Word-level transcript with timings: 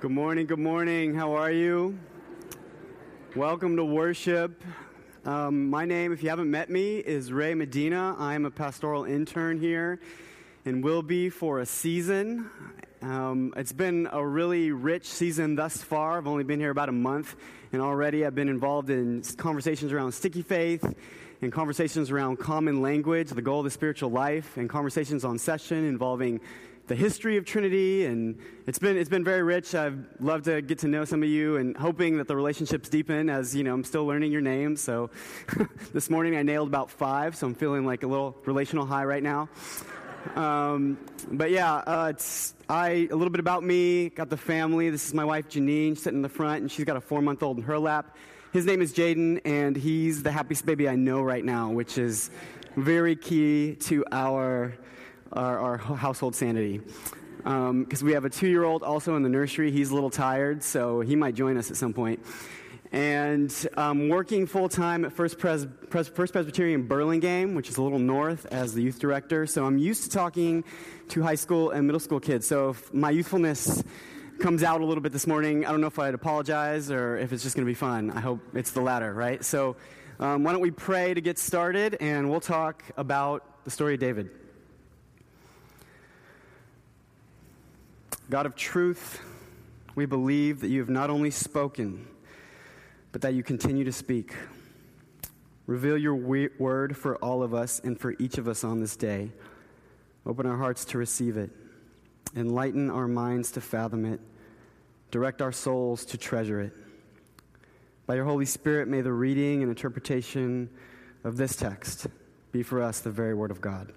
Good 0.00 0.12
morning, 0.12 0.46
good 0.46 0.60
morning. 0.60 1.12
How 1.12 1.32
are 1.32 1.50
you? 1.50 1.98
Welcome 3.34 3.74
to 3.78 3.84
worship. 3.84 4.62
Um, 5.24 5.68
my 5.70 5.86
name, 5.86 6.12
if 6.12 6.22
you 6.22 6.28
haven't 6.28 6.52
met 6.52 6.70
me, 6.70 6.98
is 6.98 7.32
Ray 7.32 7.52
Medina. 7.54 8.14
I'm 8.16 8.44
a 8.44 8.50
pastoral 8.52 9.06
intern 9.06 9.58
here 9.58 9.98
and 10.64 10.84
will 10.84 11.02
be 11.02 11.30
for 11.30 11.58
a 11.58 11.66
season. 11.66 12.48
Um, 13.02 13.52
it's 13.56 13.72
been 13.72 14.08
a 14.12 14.24
really 14.24 14.70
rich 14.70 15.04
season 15.04 15.56
thus 15.56 15.82
far. 15.82 16.18
I've 16.18 16.28
only 16.28 16.44
been 16.44 16.60
here 16.60 16.70
about 16.70 16.88
a 16.88 16.92
month, 16.92 17.34
and 17.72 17.82
already 17.82 18.24
I've 18.24 18.36
been 18.36 18.48
involved 18.48 18.90
in 18.90 19.22
conversations 19.36 19.92
around 19.92 20.12
sticky 20.12 20.42
faith 20.42 20.94
and 21.42 21.52
conversations 21.52 22.12
around 22.12 22.36
common 22.36 22.82
language, 22.82 23.30
the 23.30 23.42
goal 23.42 23.60
of 23.60 23.64
the 23.64 23.70
spiritual 23.72 24.10
life, 24.10 24.58
and 24.58 24.70
conversations 24.70 25.24
on 25.24 25.38
session 25.38 25.84
involving 25.84 26.40
the 26.88 26.96
history 26.96 27.36
of 27.36 27.44
Trinity, 27.44 28.06
and 28.06 28.38
it's 28.66 28.78
been 28.78 28.96
it's 28.96 29.10
been 29.10 29.22
very 29.22 29.42
rich. 29.42 29.74
I've 29.74 30.06
loved 30.20 30.46
to 30.46 30.62
get 30.62 30.78
to 30.80 30.88
know 30.88 31.04
some 31.04 31.22
of 31.22 31.28
you, 31.28 31.56
and 31.56 31.76
hoping 31.76 32.16
that 32.16 32.26
the 32.26 32.34
relationships 32.34 32.88
deepen. 32.88 33.28
As 33.30 33.54
you 33.54 33.62
know, 33.62 33.74
I'm 33.74 33.84
still 33.84 34.06
learning 34.06 34.32
your 34.32 34.40
names. 34.40 34.80
So 34.80 35.10
this 35.92 36.10
morning 36.10 36.34
I 36.34 36.42
nailed 36.42 36.68
about 36.68 36.90
five, 36.90 37.36
so 37.36 37.46
I'm 37.46 37.54
feeling 37.54 37.84
like 37.84 38.02
a 38.02 38.06
little 38.06 38.36
relational 38.46 38.86
high 38.86 39.04
right 39.04 39.22
now. 39.22 39.48
Um, 40.34 40.98
but 41.30 41.50
yeah, 41.50 41.74
uh, 41.74 42.08
it's 42.10 42.54
I 42.68 43.08
a 43.10 43.14
little 43.14 43.30
bit 43.30 43.40
about 43.40 43.62
me. 43.62 44.08
Got 44.08 44.30
the 44.30 44.36
family. 44.38 44.88
This 44.88 45.06
is 45.06 45.14
my 45.14 45.24
wife 45.24 45.48
Janine 45.48 45.96
sitting 45.96 46.18
in 46.18 46.22
the 46.22 46.28
front, 46.28 46.62
and 46.62 46.72
she's 46.72 46.86
got 46.86 46.96
a 46.96 47.02
four 47.02 47.20
month 47.20 47.42
old 47.42 47.58
in 47.58 47.64
her 47.64 47.78
lap. 47.78 48.16
His 48.50 48.64
name 48.64 48.80
is 48.80 48.94
Jaden, 48.94 49.42
and 49.44 49.76
he's 49.76 50.22
the 50.22 50.32
happiest 50.32 50.64
baby 50.64 50.88
I 50.88 50.96
know 50.96 51.20
right 51.20 51.44
now, 51.44 51.70
which 51.70 51.98
is 51.98 52.30
very 52.76 53.14
key 53.14 53.74
to 53.80 54.06
our 54.10 54.72
our, 55.32 55.58
our 55.58 55.76
household 55.96 56.34
sanity. 56.34 56.80
Because 57.38 58.02
um, 58.02 58.06
we 58.06 58.12
have 58.12 58.24
a 58.24 58.30
two 58.30 58.48
year 58.48 58.64
old 58.64 58.82
also 58.82 59.16
in 59.16 59.22
the 59.22 59.28
nursery. 59.28 59.70
He's 59.70 59.90
a 59.90 59.94
little 59.94 60.10
tired, 60.10 60.62
so 60.62 61.00
he 61.00 61.16
might 61.16 61.34
join 61.34 61.56
us 61.56 61.70
at 61.70 61.76
some 61.76 61.92
point. 61.92 62.20
And 62.90 63.54
um, 63.76 64.08
working 64.08 64.46
full 64.46 64.68
time 64.68 65.04
at 65.04 65.12
First, 65.12 65.38
Pres- 65.38 65.66
Pres- 65.90 66.08
First 66.08 66.32
Presbyterian 66.32 66.86
Burlingame, 66.86 67.54
which 67.54 67.68
is 67.68 67.76
a 67.76 67.82
little 67.82 67.98
north, 67.98 68.46
as 68.46 68.72
the 68.72 68.82
youth 68.82 68.98
director. 68.98 69.46
So 69.46 69.66
I'm 69.66 69.78
used 69.78 70.04
to 70.04 70.10
talking 70.10 70.64
to 71.08 71.22
high 71.22 71.34
school 71.34 71.70
and 71.70 71.86
middle 71.86 72.00
school 72.00 72.18
kids. 72.18 72.46
So 72.46 72.70
if 72.70 72.92
my 72.94 73.10
youthfulness 73.10 73.82
comes 74.38 74.62
out 74.62 74.80
a 74.80 74.84
little 74.84 75.02
bit 75.02 75.12
this 75.12 75.26
morning, 75.26 75.66
I 75.66 75.70
don't 75.70 75.80
know 75.80 75.88
if 75.88 75.98
I'd 75.98 76.14
apologize 76.14 76.90
or 76.90 77.18
if 77.18 77.32
it's 77.32 77.42
just 77.42 77.56
going 77.56 77.66
to 77.66 77.70
be 77.70 77.74
fun. 77.74 78.10
I 78.10 78.20
hope 78.20 78.40
it's 78.54 78.70
the 78.70 78.80
latter, 78.80 79.12
right? 79.12 79.44
So 79.44 79.76
um, 80.18 80.42
why 80.42 80.52
don't 80.52 80.62
we 80.62 80.70
pray 80.70 81.12
to 81.12 81.20
get 81.20 81.38
started, 81.38 81.96
and 82.00 82.30
we'll 82.30 82.40
talk 82.40 82.82
about 82.96 83.64
the 83.64 83.70
story 83.70 83.94
of 83.94 84.00
David. 84.00 84.30
God 88.30 88.44
of 88.44 88.54
truth, 88.54 89.22
we 89.94 90.04
believe 90.04 90.60
that 90.60 90.68
you 90.68 90.80
have 90.80 90.90
not 90.90 91.08
only 91.08 91.30
spoken, 91.30 92.06
but 93.10 93.22
that 93.22 93.32
you 93.32 93.42
continue 93.42 93.84
to 93.84 93.92
speak. 93.92 94.34
Reveal 95.66 95.96
your 95.96 96.14
word 96.14 96.96
for 96.96 97.16
all 97.16 97.42
of 97.42 97.54
us 97.54 97.80
and 97.82 97.98
for 97.98 98.14
each 98.18 98.36
of 98.36 98.48
us 98.48 98.64
on 98.64 98.80
this 98.80 98.96
day. 98.96 99.32
Open 100.26 100.46
our 100.46 100.58
hearts 100.58 100.84
to 100.86 100.98
receive 100.98 101.38
it. 101.38 101.50
Enlighten 102.36 102.90
our 102.90 103.08
minds 103.08 103.50
to 103.52 103.62
fathom 103.62 104.04
it. 104.04 104.20
Direct 105.10 105.40
our 105.40 105.52
souls 105.52 106.04
to 106.06 106.18
treasure 106.18 106.60
it. 106.60 106.72
By 108.06 108.16
your 108.16 108.26
Holy 108.26 108.44
Spirit, 108.44 108.88
may 108.88 109.00
the 109.00 109.12
reading 109.12 109.62
and 109.62 109.70
interpretation 109.70 110.68
of 111.24 111.38
this 111.38 111.56
text 111.56 112.06
be 112.52 112.62
for 112.62 112.82
us 112.82 113.00
the 113.00 113.10
very 113.10 113.34
word 113.34 113.50
of 113.50 113.62
God. 113.62 113.92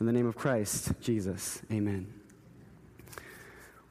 In 0.00 0.06
the 0.06 0.12
name 0.12 0.26
of 0.26 0.36
Christ, 0.36 0.92
Jesus, 1.00 1.62
amen. 1.72 2.17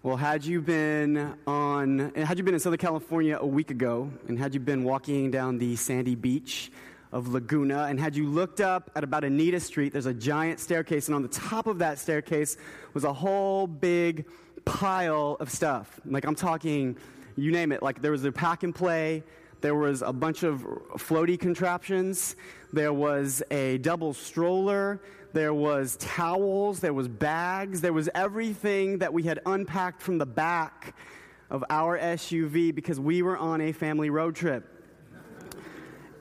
Well, 0.07 0.15
had 0.15 0.45
you 0.45 0.61
been 0.61 1.35
on, 1.45 2.13
had 2.15 2.37
you 2.37 2.43
been 2.45 2.53
in 2.53 2.61
Southern 2.61 2.77
California 2.77 3.37
a 3.41 3.45
week 3.45 3.71
ago, 3.71 4.09
and 4.29 4.39
had 4.39 4.53
you 4.53 4.61
been 4.61 4.85
walking 4.85 5.31
down 5.31 5.57
the 5.57 5.75
sandy 5.75 6.15
beach 6.15 6.71
of 7.11 7.27
Laguna, 7.27 7.87
and 7.89 7.99
had 7.99 8.15
you 8.15 8.25
looked 8.25 8.61
up 8.61 8.89
at 8.95 9.03
about 9.03 9.25
Anita 9.25 9.59
Street, 9.59 9.91
there's 9.91 10.05
a 10.05 10.13
giant 10.13 10.61
staircase, 10.61 11.09
and 11.09 11.15
on 11.15 11.23
the 11.23 11.27
top 11.27 11.67
of 11.67 11.79
that 11.79 11.99
staircase 11.99 12.55
was 12.93 13.03
a 13.03 13.11
whole 13.11 13.67
big 13.67 14.23
pile 14.63 15.35
of 15.41 15.51
stuff. 15.51 15.99
Like 16.05 16.25
I'm 16.25 16.35
talking, 16.35 16.95
you 17.35 17.51
name 17.51 17.73
it. 17.73 17.83
Like 17.83 18.01
there 18.01 18.11
was 18.11 18.23
a 18.23 18.31
pack 18.31 18.63
and 18.63 18.73
play, 18.73 19.23
there 19.59 19.75
was 19.75 20.03
a 20.03 20.13
bunch 20.13 20.43
of 20.43 20.61
floaty 20.93 21.37
contraptions, 21.37 22.37
there 22.71 22.93
was 22.93 23.43
a 23.51 23.77
double 23.79 24.13
stroller, 24.13 25.01
there 25.33 25.53
was 25.53 25.97
towels, 25.97 26.79
there 26.79 26.93
was 26.93 27.07
bags, 27.07 27.81
there 27.81 27.93
was 27.93 28.09
everything 28.15 28.99
that 28.99 29.13
we 29.13 29.23
had 29.23 29.39
unpacked 29.45 30.01
from 30.01 30.17
the 30.17 30.25
back 30.25 30.95
of 31.49 31.63
our 31.69 31.97
SUV 31.97 32.73
because 32.73 32.99
we 32.99 33.21
were 33.21 33.37
on 33.37 33.61
a 33.61 33.71
family 33.71 34.09
road 34.09 34.35
trip. 34.35 34.73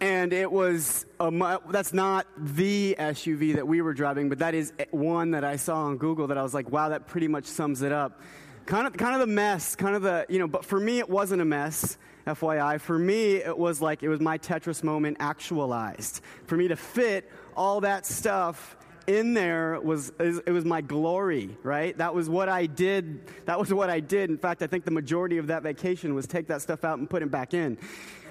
And 0.00 0.32
it 0.32 0.50
was, 0.50 1.06
a, 1.20 1.58
that's 1.70 1.94
not 1.94 2.26
the 2.36 2.94
SUV 2.98 3.54
that 3.54 3.66
we 3.66 3.80
were 3.80 3.94
driving, 3.94 4.28
but 4.28 4.38
that 4.40 4.54
is 4.54 4.72
one 4.90 5.30
that 5.30 5.42
I 5.42 5.56
saw 5.56 5.84
on 5.84 5.96
Google 5.96 6.26
that 6.26 6.36
I 6.36 6.42
was 6.42 6.52
like, 6.52 6.70
wow, 6.70 6.90
that 6.90 7.06
pretty 7.06 7.28
much 7.28 7.46
sums 7.46 7.82
it 7.82 7.92
up. 7.92 8.20
Kind 8.66 8.86
of, 8.86 8.96
kind 8.96 9.14
of 9.14 9.20
the 9.20 9.32
mess, 9.32 9.74
kind 9.74 9.96
of 9.96 10.02
the, 10.02 10.26
you 10.28 10.38
know, 10.38 10.48
but 10.48 10.64
for 10.64 10.78
me 10.78 10.98
it 10.98 11.08
wasn't 11.08 11.40
a 11.40 11.44
mess, 11.44 11.96
FYI. 12.26 12.80
For 12.80 12.98
me, 12.98 13.36
it 13.36 13.56
was 13.56 13.80
like, 13.80 14.02
it 14.02 14.08
was 14.08 14.20
my 14.20 14.36
Tetris 14.36 14.82
moment 14.82 15.16
actualized. 15.20 16.20
For 16.46 16.56
me 16.56 16.68
to 16.68 16.76
fit 16.76 17.30
all 17.56 17.80
that 17.82 18.04
stuff 18.04 18.76
in 19.06 19.34
there 19.34 19.80
was 19.80 20.12
it 20.18 20.50
was 20.50 20.64
my 20.64 20.80
glory 20.80 21.56
right? 21.62 21.96
That 21.98 22.14
was 22.14 22.28
what 22.28 22.48
i 22.48 22.66
did. 22.66 23.20
That 23.46 23.58
was 23.58 23.72
what 23.72 23.90
i 23.90 24.00
did. 24.00 24.30
In 24.30 24.38
fact 24.38 24.62
i 24.62 24.66
think 24.66 24.84
the 24.84 24.90
majority 24.90 25.38
of 25.38 25.48
that 25.48 25.62
vacation 25.62 26.14
was 26.14 26.26
take 26.26 26.48
that 26.48 26.62
stuff 26.62 26.84
out 26.84 26.98
and 26.98 27.08
put 27.08 27.22
it 27.22 27.30
back 27.30 27.54
in. 27.54 27.78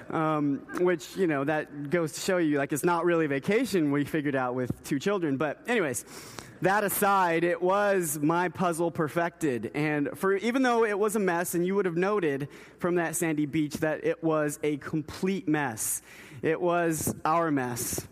Um, 0.10 0.62
which 0.82 1.18
you 1.18 1.26
know 1.26 1.44
that 1.46 1.90
goes 1.90 2.14
to 2.14 2.20
show 2.22 2.38
you 2.38 2.60
like 2.60 2.72
it's 2.72 2.84
not 2.86 3.06
really 3.06 3.26
vacation 3.26 3.92
we 3.92 4.06
figured 4.06 4.36
out 4.36 4.54
with 4.54 4.72
two 4.84 5.00
children. 5.00 5.38
But 5.38 5.62
anyways 5.68 6.06
that 6.62 6.84
aside 6.84 7.44
it 7.44 7.62
was 7.62 8.20
my 8.20 8.50
puzzle 8.50 8.92
perfected. 8.92 9.72
And 9.74 10.10
for 10.16 10.36
even 10.36 10.62
though 10.62 10.86
it 10.86 10.98
was 10.98 11.16
a 11.16 11.20
mess 11.20 11.56
and 11.56 11.66
you 11.66 11.76
would 11.76 11.86
have 11.86 11.98
noted 11.98 12.48
from 12.80 12.96
that 12.96 13.16
sandy 13.16 13.46
beach 13.46 13.76
that 13.78 14.06
it 14.06 14.24
was 14.24 14.60
a 14.64 14.78
complete 14.78 15.48
mess. 15.48 16.02
It 16.42 16.62
was 16.62 17.16
our 17.26 17.50
mess 17.52 18.08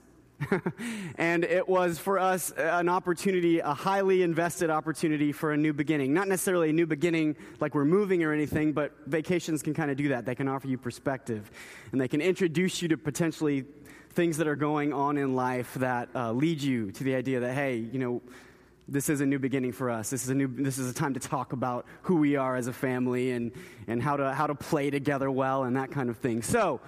and 1.18 1.44
it 1.44 1.68
was 1.68 2.00
for 2.00 2.20
us 2.20 2.52
an 2.52 2.90
opportunity, 2.90 3.60
a 3.60 3.74
highly 3.74 4.24
invested 4.24 4.70
opportunity 4.70 5.32
for 5.32 5.52
a 5.52 5.58
new 5.58 5.74
beginning. 5.74 6.14
Not 6.14 6.28
necessarily 6.28 6.70
a 6.70 6.74
new 6.74 6.86
beginning 6.86 7.36
like 7.60 7.76
we're 7.76 7.86
moving 7.86 8.24
or 8.24 8.34
anything, 8.34 8.74
but 8.74 8.94
vacations 9.06 9.62
can 9.62 9.74
kind 9.74 9.92
of 9.92 9.98
do 9.98 10.10
that. 10.10 10.26
They 10.26 10.36
can 10.36 10.48
offer 10.48 10.68
you 10.68 10.78
perspective, 10.78 11.50
and 11.92 12.00
they 12.00 12.08
can 12.08 12.22
introduce 12.22 12.82
you 12.82 12.88
to 12.90 12.98
potentially 12.98 13.66
things 14.12 14.38
that 14.38 14.48
are 14.48 14.56
going 14.56 14.94
on 14.94 15.18
in 15.18 15.36
life 15.36 15.74
that 15.76 16.10
uh, 16.16 16.32
lead 16.32 16.62
you 16.62 16.92
to 16.92 17.04
the 17.04 17.16
idea 17.16 17.40
that, 17.40 17.54
hey, 17.54 17.76
you 17.76 18.00
know, 18.00 18.22
this 18.88 19.10
is 19.10 19.22
a 19.22 19.26
new 19.26 19.40
beginning 19.40 19.72
for 19.72 19.90
us. 19.90 20.10
This 20.10 20.24
is 20.24 20.30
a 20.30 20.36
new. 20.36 20.48
This 20.48 20.78
is 20.78 20.90
a 20.90 20.94
time 20.94 21.14
to 21.14 21.20
talk 21.20 21.54
about 21.54 21.86
who 22.04 22.18
we 22.18 22.36
are 22.36 22.56
as 22.56 22.68
a 22.68 22.74
family 22.74 23.32
and 23.32 23.52
and 23.88 24.02
how 24.02 24.18
to 24.18 24.34
how 24.34 24.48
to 24.48 24.56
play 24.56 24.90
together 24.90 25.32
well 25.32 25.64
and 25.64 25.78
that 25.78 25.92
kind 25.92 26.10
of 26.10 26.18
thing. 26.18 26.42
So 26.42 26.82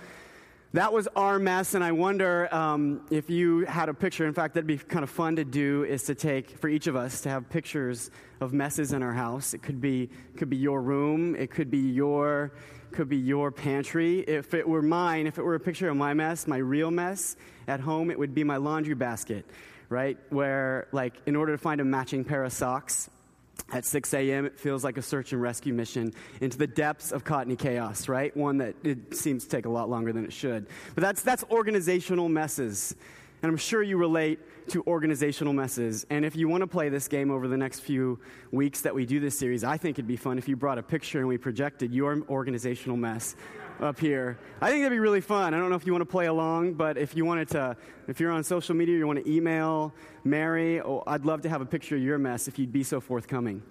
that 0.75 0.91
was 0.91 1.08
our 1.16 1.40
mess, 1.40 1.74
and 1.74 1.84
I 1.84 1.94
wonder 1.94 2.53
um, 2.53 3.06
if 3.09 3.30
you 3.30 3.66
had 3.66 3.88
a 3.88 3.94
picture. 3.94 4.25
In 4.25 4.34
fact, 4.34 4.56
that'd 4.56 4.68
be 4.68 4.78
kind 4.78 5.03
of 5.03 5.09
fun 5.09 5.38
to 5.38 5.46
do. 5.46 5.86
Is 5.86 6.03
to 6.03 6.16
take 6.16 6.58
for 6.59 6.68
each 6.68 6.88
of 6.88 6.97
us 6.97 7.22
to 7.22 7.30
have 7.30 7.50
pictures 7.50 8.12
of 8.41 8.52
messes 8.52 8.91
in 8.91 9.02
our 9.02 9.13
house. 9.13 9.53
It 9.53 9.63
could 9.63 9.80
be 9.80 10.09
could 10.36 10.50
be 10.50 10.58
your 10.58 10.81
room. 10.81 11.36
It 11.36 11.50
could 11.50 11.72
be 11.72 11.78
your 11.78 12.52
could 12.91 13.08
be 13.08 13.18
your 13.18 13.52
pantry. 13.52 14.19
If 14.19 14.53
it 14.53 14.68
were 14.68 14.81
mine, 14.81 15.28
if 15.28 15.38
it 15.38 15.44
were 15.44 15.56
a 15.56 15.59
picture 15.59 15.88
of 15.88 15.96
my 15.96 16.13
mess, 16.13 16.46
my 16.46 16.58
real 16.58 16.92
mess 16.92 17.38
at 17.68 17.80
home, 17.80 18.12
it 18.12 18.19
would 18.19 18.36
be 18.36 18.44
my 18.44 18.57
laundry 18.57 18.96
basket, 18.96 19.46
right? 19.88 20.18
Where 20.30 20.88
like 20.92 21.13
in 21.25 21.38
order 21.38 21.53
to 21.53 21.57
find 21.57 21.80
a 21.80 21.86
matching 21.86 22.25
pair 22.25 22.44
of 22.44 22.52
socks, 22.52 23.09
at 23.71 23.85
6 23.85 24.13
a.m., 24.13 24.45
it 24.45 24.59
feels 24.59 24.83
like 24.83 24.97
a 24.97 25.01
search 25.01 25.33
and 25.33 25.41
rescue 25.41 25.73
mission 25.73 26.13
into 26.41 26.57
the 26.57 26.68
depths 26.68 27.12
of 27.12 27.24
Cottony 27.24 27.56
chaos, 27.56 28.07
right? 28.07 28.35
One 28.35 28.57
that 28.57 28.75
it 28.83 29.15
seems 29.15 29.44
to 29.45 29.50
take 29.50 29.65
a 29.65 29.69
lot 29.69 29.89
longer 29.89 30.13
than 30.13 30.25
it 30.25 30.33
should. 30.33 30.68
But 30.94 31.01
that's, 31.01 31.21
that's 31.21 31.44
organizational 31.51 32.30
messes. 32.30 32.95
And 33.41 33.51
I'm 33.51 33.57
sure 33.57 33.83
you 33.83 33.97
relate 33.97 34.39
to 34.69 34.83
organizational 34.88 35.53
messes. 35.53 36.06
And 36.09 36.25
if 36.25 36.35
you 36.35 36.47
want 36.47 36.62
to 36.62 36.68
play 36.68 36.89
this 36.89 37.07
game 37.07 37.30
over 37.30 37.47
the 37.47 37.57
next 37.57 37.81
few 37.81 38.19
weeks 38.51 38.81
that 38.81 38.95
we 38.95 39.06
do 39.06 39.19
this 39.19 39.38
series, 39.38 39.63
I 39.63 39.77
think 39.77 39.95
it'd 39.95 40.07
be 40.07 40.15
fun 40.15 40.38
if 40.38 40.47
you 40.47 40.56
brought 40.56 40.77
a 40.77 40.83
picture 40.83 41.19
and 41.19 41.27
we 41.27 41.38
projected 41.38 41.94
your 41.94 42.24
organizational 42.30 42.97
mess 42.97 43.35
up 43.81 44.00
here. 44.00 44.38
I 44.62 44.69
think 44.69 44.83
that'd 44.83 44.95
be 44.95 45.00
really 45.00 45.22
fun. 45.22 45.54
I 45.54 45.57
don't 45.57 45.69
know 45.69 45.75
if 45.75 45.86
you 45.86 45.92
want 45.92 46.01
to 46.01 46.10
play 46.10 46.27
along, 46.27 46.74
but 46.74 46.98
if 46.98 47.16
you 47.16 47.25
wanted 47.25 47.50
to, 47.50 47.77
if 48.07 48.19
you're 48.19 48.31
on 48.31 48.44
social 48.44 48.75
media, 48.75 48.98
you 48.98 49.07
want 49.07 49.24
to 49.24 49.30
email 49.30 49.94
Mary, 50.24 50.81
oh, 50.81 51.04
I'd 51.06 51.25
love 51.25 51.42
to 51.44 51.50
have 51.50 51.62
a 51.62 51.66
picture 51.66 51.95
of 51.95 52.01
your 52.01 52.18
mess 52.18 52.48
if 52.48 52.57
you'd 52.57 52.72
be 52.72 52.83
so 52.83 53.00
forthcoming. 53.00 53.62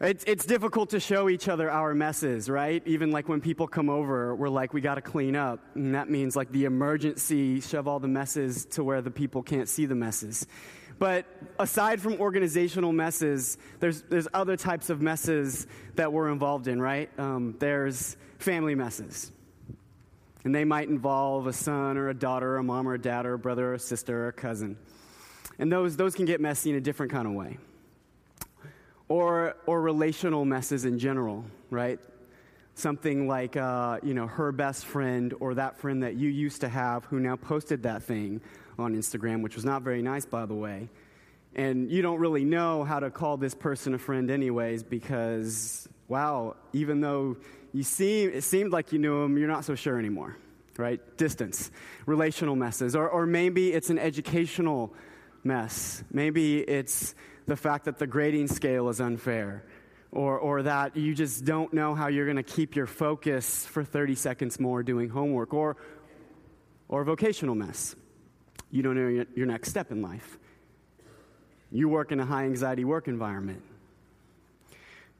It's, 0.00 0.24
it's 0.26 0.44
difficult 0.44 0.90
to 0.90 1.00
show 1.00 1.28
each 1.28 1.48
other 1.48 1.70
our 1.70 1.94
messes, 1.94 2.50
right? 2.50 2.82
Even 2.84 3.10
like 3.10 3.28
when 3.28 3.40
people 3.40 3.68
come 3.68 3.88
over, 3.88 4.34
we're 4.34 4.48
like, 4.48 4.74
we 4.74 4.80
got 4.80 4.96
to 4.96 5.00
clean 5.00 5.36
up. 5.36 5.60
And 5.76 5.94
that 5.94 6.10
means 6.10 6.34
like 6.34 6.50
the 6.50 6.64
emergency, 6.64 7.60
shove 7.60 7.86
all 7.86 8.00
the 8.00 8.08
messes 8.08 8.66
to 8.72 8.84
where 8.84 9.00
the 9.00 9.12
people 9.12 9.42
can't 9.42 9.68
see 9.68 9.86
the 9.86 9.94
messes. 9.94 10.46
But 10.98 11.26
aside 11.58 12.00
from 12.00 12.14
organizational 12.14 12.92
messes, 12.92 13.58
there's, 13.80 14.02
there's 14.02 14.28
other 14.32 14.56
types 14.56 14.90
of 14.90 15.00
messes 15.00 15.66
that 15.96 16.12
we're 16.12 16.30
involved 16.30 16.68
in, 16.68 16.80
right? 16.80 17.10
Um, 17.18 17.56
there's 17.58 18.16
family 18.38 18.74
messes. 18.74 19.32
And 20.44 20.54
they 20.54 20.64
might 20.64 20.88
involve 20.88 21.46
a 21.46 21.52
son 21.52 21.96
or 21.96 22.10
a 22.10 22.14
daughter, 22.14 22.54
or 22.54 22.58
a 22.58 22.62
mom 22.62 22.86
or 22.86 22.94
a 22.94 23.00
dad, 23.00 23.26
or 23.26 23.34
a 23.34 23.38
brother 23.38 23.70
or 23.70 23.74
a 23.74 23.78
sister 23.78 24.24
or 24.24 24.28
a 24.28 24.32
cousin. 24.32 24.76
And 25.58 25.72
those, 25.72 25.96
those 25.96 26.14
can 26.14 26.26
get 26.26 26.40
messy 26.40 26.70
in 26.70 26.76
a 26.76 26.80
different 26.80 27.12
kind 27.12 27.26
of 27.26 27.32
way. 27.32 27.58
Or, 29.08 29.56
or 29.66 29.80
relational 29.80 30.44
messes 30.44 30.84
in 30.84 30.98
general, 30.98 31.44
right? 31.70 31.98
Something 32.76 33.28
like, 33.28 33.56
uh, 33.56 33.98
you 34.02 34.14
know, 34.14 34.26
her 34.26 34.50
best 34.50 34.84
friend 34.84 35.32
or 35.38 35.54
that 35.54 35.78
friend 35.78 36.02
that 36.02 36.16
you 36.16 36.28
used 36.28 36.60
to 36.62 36.68
have 36.68 37.04
who 37.04 37.20
now 37.20 37.36
posted 37.36 37.84
that 37.84 38.02
thing 38.02 38.40
on 38.78 38.96
Instagram, 38.96 39.42
which 39.42 39.54
was 39.54 39.64
not 39.64 39.82
very 39.82 40.02
nice, 40.02 40.26
by 40.26 40.44
the 40.44 40.54
way. 40.54 40.88
And 41.54 41.88
you 41.88 42.02
don't 42.02 42.18
really 42.18 42.44
know 42.44 42.82
how 42.82 42.98
to 42.98 43.10
call 43.10 43.36
this 43.36 43.54
person 43.54 43.94
a 43.94 43.98
friend, 43.98 44.28
anyways, 44.28 44.82
because, 44.82 45.88
wow, 46.08 46.56
even 46.72 47.00
though 47.00 47.36
you 47.72 47.84
seem, 47.84 48.30
it 48.30 48.42
seemed 48.42 48.72
like 48.72 48.92
you 48.92 48.98
knew 48.98 49.22
him, 49.22 49.38
you're 49.38 49.48
not 49.48 49.64
so 49.64 49.76
sure 49.76 49.96
anymore, 49.96 50.36
right? 50.76 51.00
Distance, 51.16 51.70
relational 52.06 52.56
messes. 52.56 52.96
Or, 52.96 53.08
or 53.08 53.24
maybe 53.24 53.72
it's 53.72 53.90
an 53.90 54.00
educational 54.00 54.92
mess. 55.44 56.02
Maybe 56.12 56.58
it's 56.58 57.14
the 57.46 57.56
fact 57.56 57.84
that 57.84 57.98
the 57.98 58.06
grading 58.08 58.48
scale 58.48 58.88
is 58.88 59.00
unfair 59.00 59.62
or, 60.14 60.38
or 60.38 60.62
that 60.62 60.96
you 60.96 61.12
just 61.12 61.44
don't 61.44 61.74
know 61.74 61.94
how 61.94 62.06
you're 62.06 62.24
going 62.24 62.36
to 62.36 62.42
keep 62.42 62.76
your 62.76 62.86
focus 62.86 63.66
for 63.66 63.82
30 63.82 64.14
seconds 64.14 64.60
more 64.60 64.82
doing 64.82 65.08
homework, 65.08 65.52
or, 65.52 65.76
or 66.88 67.02
vocational 67.04 67.56
mess. 67.56 67.96
You 68.70 68.82
don't 68.82 68.94
know 68.94 69.08
your, 69.08 69.26
your 69.34 69.46
next 69.46 69.70
step 69.70 69.90
in 69.90 70.02
life. 70.02 70.38
You 71.72 71.88
work 71.88 72.12
in 72.12 72.20
a 72.20 72.24
high 72.24 72.44
anxiety 72.44 72.84
work 72.84 73.08
environment. 73.08 73.62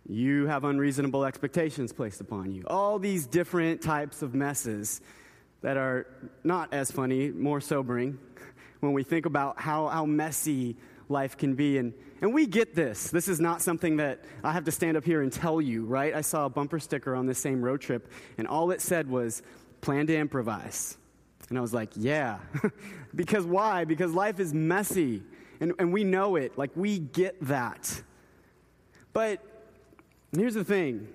You 0.08 0.46
have 0.46 0.64
unreasonable 0.64 1.24
expectations 1.24 1.92
placed 1.92 2.20
upon 2.20 2.52
you. 2.52 2.62
All 2.66 3.00
these 3.00 3.26
different 3.26 3.82
types 3.82 4.22
of 4.22 4.32
messes 4.34 5.00
that 5.62 5.76
are 5.76 6.06
not 6.44 6.72
as 6.72 6.92
funny, 6.92 7.30
more 7.30 7.60
sobering 7.60 8.18
when 8.80 8.92
we 8.92 9.02
think 9.02 9.26
about 9.26 9.60
how, 9.60 9.88
how 9.88 10.04
messy 10.04 10.76
life 11.08 11.36
can 11.36 11.54
be. 11.54 11.78
And, 11.78 11.92
and 12.20 12.32
we 12.32 12.46
get 12.46 12.74
this. 12.74 13.10
This 13.10 13.28
is 13.28 13.40
not 13.40 13.62
something 13.62 13.96
that 13.96 14.24
I 14.42 14.52
have 14.52 14.64
to 14.64 14.72
stand 14.72 14.96
up 14.96 15.04
here 15.04 15.22
and 15.22 15.32
tell 15.32 15.60
you, 15.60 15.84
right? 15.84 16.14
I 16.14 16.20
saw 16.20 16.46
a 16.46 16.50
bumper 16.50 16.78
sticker 16.78 17.14
on 17.14 17.26
this 17.26 17.38
same 17.38 17.62
road 17.62 17.80
trip, 17.80 18.10
and 18.38 18.46
all 18.46 18.70
it 18.70 18.80
said 18.80 19.08
was, 19.08 19.42
plan 19.80 20.06
to 20.06 20.16
improvise. 20.16 20.96
And 21.48 21.58
I 21.58 21.60
was 21.60 21.74
like, 21.74 21.90
yeah. 21.94 22.38
because 23.14 23.44
why? 23.44 23.84
Because 23.84 24.12
life 24.12 24.40
is 24.40 24.54
messy, 24.54 25.22
and, 25.60 25.72
and 25.78 25.92
we 25.92 26.04
know 26.04 26.36
it. 26.36 26.56
Like, 26.56 26.70
we 26.74 26.98
get 26.98 27.36
that. 27.42 28.02
But 29.12 29.40
here's 30.32 30.54
the 30.54 30.64
thing 30.64 31.08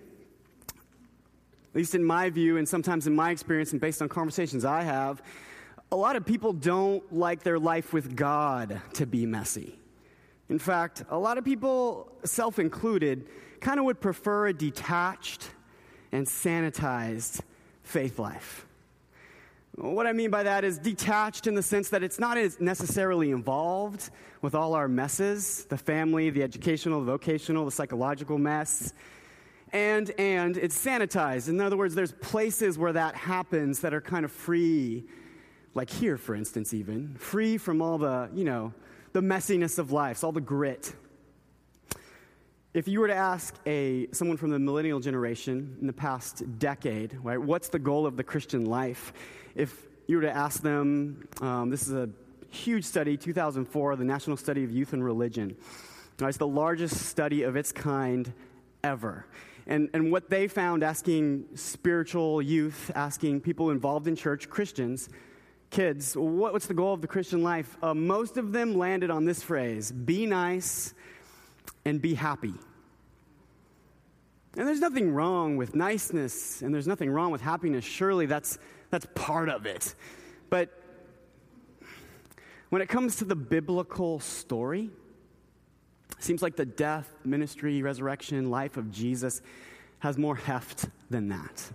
at 1.69 1.75
least 1.75 1.93
in 1.93 2.03
my 2.03 2.29
view, 2.31 2.57
and 2.57 2.67
sometimes 2.67 3.05
in 3.05 3.15
my 3.15 3.29
experience, 3.29 3.73
and 3.73 3.81
based 3.81 4.01
on 4.01 4.09
conversations 4.09 4.65
I 4.65 4.81
have, 4.81 5.21
a 5.91 5.95
lot 5.95 6.15
of 6.15 6.25
people 6.25 6.51
don't 6.51 7.13
like 7.13 7.43
their 7.43 7.59
life 7.59 7.93
with 7.93 8.15
God 8.15 8.81
to 8.93 9.05
be 9.05 9.25
messy. 9.25 9.78
In 10.49 10.59
fact, 10.59 11.03
a 11.09 11.17
lot 11.17 11.37
of 11.37 11.45
people, 11.45 12.11
self 12.23 12.59
included, 12.59 13.27
kind 13.61 13.79
of 13.79 13.85
would 13.85 14.01
prefer 14.01 14.47
a 14.47 14.53
detached 14.53 15.49
and 16.11 16.25
sanitized 16.25 17.41
faith 17.83 18.19
life. 18.19 18.65
What 19.75 20.07
I 20.07 20.13
mean 20.13 20.29
by 20.29 20.43
that 20.43 20.63
is 20.65 20.77
detached 20.77 21.47
in 21.47 21.55
the 21.55 21.63
sense 21.63 21.89
that 21.89 22.03
it's 22.03 22.19
not 22.19 22.37
as 22.37 22.59
necessarily 22.59 23.31
involved 23.31 24.09
with 24.41 24.53
all 24.55 24.73
our 24.73 24.87
messes 24.87 25.65
the 25.65 25.77
family, 25.77 26.29
the 26.29 26.43
educational, 26.43 26.99
the 26.99 27.05
vocational, 27.05 27.63
the 27.65 27.71
psychological 27.71 28.37
mess. 28.37 28.93
And, 29.71 30.11
and 30.17 30.57
it's 30.57 30.83
sanitized. 30.83 31.47
In 31.47 31.61
other 31.61 31.77
words, 31.77 31.93
there's 31.93 32.11
places 32.11 32.77
where 32.77 32.91
that 32.91 33.15
happens 33.15 33.81
that 33.81 33.93
are 33.93 34.01
kind 34.01 34.25
of 34.25 34.31
free, 34.31 35.05
like 35.75 35.89
here, 35.89 36.17
for 36.17 36.33
instance, 36.33 36.73
even, 36.73 37.15
free 37.15 37.57
from 37.57 37.81
all 37.81 37.99
the, 37.99 38.29
you 38.33 38.43
know, 38.43 38.73
the 39.13 39.21
messiness 39.21 39.79
of 39.79 39.91
life, 39.91 40.23
all 40.23 40.31
the 40.31 40.41
grit. 40.41 40.93
If 42.73 42.87
you 42.87 42.99
were 42.99 43.07
to 43.07 43.15
ask 43.15 43.55
a, 43.65 44.07
someone 44.11 44.37
from 44.37 44.51
the 44.51 44.59
millennial 44.59 44.99
generation 44.99 45.77
in 45.81 45.87
the 45.87 45.93
past 45.93 46.59
decade, 46.59 47.17
right, 47.23 47.41
what's 47.41 47.69
the 47.69 47.79
goal 47.79 48.05
of 48.05 48.15
the 48.15 48.23
Christian 48.23 48.65
life? 48.65 49.11
If 49.55 49.75
you 50.07 50.17
were 50.17 50.21
to 50.21 50.35
ask 50.35 50.61
them, 50.61 51.27
um, 51.41 51.69
this 51.69 51.87
is 51.87 51.93
a 51.93 52.09
huge 52.51 52.85
study, 52.85 53.17
2004, 53.17 53.95
the 53.95 54.03
National 54.03 54.37
Study 54.37 54.63
of 54.63 54.71
Youth 54.71 54.93
and 54.93 55.03
Religion. 55.03 55.55
Right, 56.19 56.29
it's 56.29 56.37
the 56.37 56.47
largest 56.47 57.07
study 57.07 57.43
of 57.43 57.55
its 57.55 57.71
kind 57.71 58.31
ever. 58.83 59.25
And, 59.65 59.89
and 59.93 60.11
what 60.11 60.29
they 60.29 60.47
found 60.47 60.83
asking 60.83 61.45
spiritual 61.55 62.41
youth, 62.41 62.91
asking 62.95 63.41
people 63.41 63.71
involved 63.71 64.07
in 64.07 64.15
church, 64.15 64.49
Christians, 64.49 65.09
kids, 65.69 66.15
what, 66.15 66.53
what's 66.53 66.67
the 66.67 66.73
goal 66.73 66.93
of 66.93 67.01
the 67.01 67.07
Christian 67.07 67.43
life? 67.43 67.77
Uh, 67.81 67.93
most 67.93 68.37
of 68.37 68.51
them 68.51 68.77
landed 68.77 69.09
on 69.09 69.25
this 69.25 69.41
phrase 69.43 69.91
be 69.91 70.25
nice 70.25 70.93
and 71.85 72.01
be 72.01 72.13
happy. 72.13 72.53
And 74.57 74.67
there's 74.67 74.79
nothing 74.79 75.13
wrong 75.13 75.57
with 75.57 75.75
niceness 75.75 76.61
and 76.61 76.73
there's 76.73 76.87
nothing 76.87 77.09
wrong 77.09 77.31
with 77.31 77.41
happiness. 77.41 77.85
Surely 77.85 78.25
that's, 78.25 78.57
that's 78.89 79.05
part 79.15 79.49
of 79.49 79.65
it. 79.65 79.93
But 80.49 80.69
when 82.69 82.81
it 82.81 82.89
comes 82.89 83.17
to 83.17 83.25
the 83.25 83.35
biblical 83.35 84.19
story, 84.19 84.89
it 86.17 86.23
seems 86.23 86.41
like 86.41 86.55
the 86.55 86.65
death, 86.65 87.09
ministry, 87.23 87.81
resurrection, 87.81 88.49
life 88.49 88.77
of 88.77 88.91
Jesus 88.91 89.41
has 89.99 90.17
more 90.17 90.35
heft 90.35 90.89
than 91.09 91.29
that. 91.29 91.71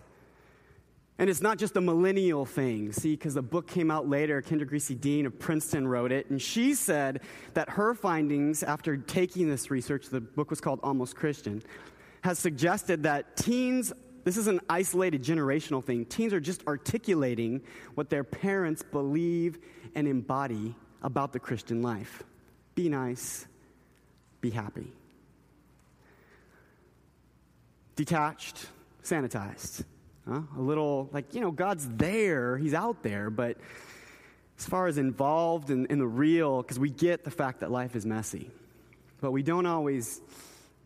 And 1.18 1.30
it's 1.30 1.40
not 1.40 1.58
just 1.58 1.76
a 1.76 1.80
millennial 1.80 2.44
thing, 2.44 2.92
see, 2.92 3.12
because 3.12 3.34
the 3.34 3.42
book 3.42 3.68
came 3.68 3.90
out 3.90 4.08
later. 4.08 4.42
Kendra 4.42 4.68
Creasy 4.68 4.96
Dean 4.96 5.26
of 5.26 5.38
Princeton 5.38 5.86
wrote 5.86 6.10
it, 6.10 6.28
and 6.28 6.42
she 6.42 6.74
said 6.74 7.20
that 7.54 7.70
her 7.70 7.94
findings 7.94 8.64
after 8.64 8.96
taking 8.96 9.48
this 9.48 9.70
research, 9.70 10.08
the 10.08 10.20
book 10.20 10.50
was 10.50 10.60
called 10.60 10.80
Almost 10.82 11.14
Christian, 11.14 11.62
has 12.22 12.40
suggested 12.40 13.04
that 13.04 13.36
teens, 13.36 13.92
this 14.24 14.36
is 14.36 14.48
an 14.48 14.60
isolated 14.68 15.22
generational 15.22 15.84
thing, 15.84 16.04
teens 16.04 16.32
are 16.32 16.40
just 16.40 16.66
articulating 16.66 17.62
what 17.94 18.10
their 18.10 18.24
parents 18.24 18.82
believe 18.82 19.60
and 19.94 20.08
embody 20.08 20.74
about 21.00 21.32
the 21.32 21.38
Christian 21.38 21.80
life. 21.80 22.24
Be 22.74 22.88
nice, 22.88 23.46
be 24.40 24.50
happy. 24.50 24.90
Detached, 27.94 28.66
sanitized 29.04 29.84
Huh? 30.28 30.40
A 30.56 30.60
little, 30.60 31.10
like, 31.12 31.34
you 31.34 31.40
know, 31.40 31.50
God's 31.50 31.86
there, 31.88 32.56
He's 32.56 32.74
out 32.74 33.02
there, 33.02 33.30
but 33.30 33.58
as 34.58 34.64
far 34.64 34.86
as 34.86 34.98
involved 34.98 35.70
in, 35.70 35.86
in 35.86 35.98
the 35.98 36.06
real, 36.06 36.62
because 36.62 36.78
we 36.78 36.90
get 36.90 37.24
the 37.24 37.30
fact 37.30 37.60
that 37.60 37.70
life 37.70 37.94
is 37.94 38.06
messy, 38.06 38.50
but 39.20 39.32
we 39.32 39.42
don't 39.42 39.66
always, 39.66 40.20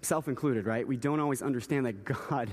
self 0.03 0.29
included, 0.29 0.67
right? 0.67 0.87
We 0.87 0.97
don't 0.97 1.21
always 1.21 1.43
understand 1.43 1.87
that 1.87 2.05
God. 2.05 2.51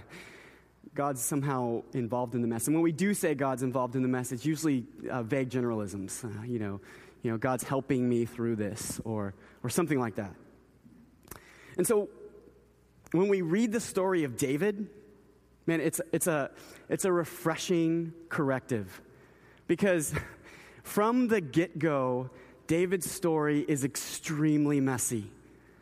God's 0.94 1.22
somehow 1.22 1.84
involved 1.94 2.36
in 2.36 2.42
the 2.42 2.48
mess. 2.48 2.68
And 2.68 2.76
when 2.76 2.82
we 2.84 2.94
do 2.94 3.14
say 3.14 3.36
God's 3.36 3.64
involved 3.64 3.98
in 3.98 4.02
the 4.02 4.08
mess, 4.08 4.32
it's 4.32 4.46
usually 4.46 4.86
uh, 5.10 5.24
vague 5.24 5.50
generalisms. 5.50 6.24
Uh, 6.24 6.44
you 6.44 6.58
know, 6.58 6.80
you 7.22 7.32
know, 7.32 7.38
God's 7.38 7.64
helping 7.64 8.08
me 8.08 8.24
through 8.24 8.56
this, 8.56 9.02
or 9.04 9.34
or 9.62 9.70
something 9.70 10.00
like 10.00 10.16
that. 10.16 10.34
And 11.78 11.86
so, 11.86 12.08
when 13.12 13.28
we 13.28 13.42
read 13.42 13.74
the 13.74 13.82
story 13.82 14.24
of 14.24 14.38
David, 14.38 14.88
Man, 15.68 15.82
it's, 15.82 16.00
it's, 16.12 16.28
a, 16.28 16.52
it's 16.90 17.06
a 17.06 17.12
refreshing 17.12 18.14
corrective 18.30 19.02
because 19.68 20.14
from 20.84 21.28
the 21.28 21.42
get 21.42 21.80
go, 21.80 22.30
David's 22.68 23.10
story 23.10 23.66
is 23.68 23.84
extremely 23.84 24.80
messy. 24.80 25.32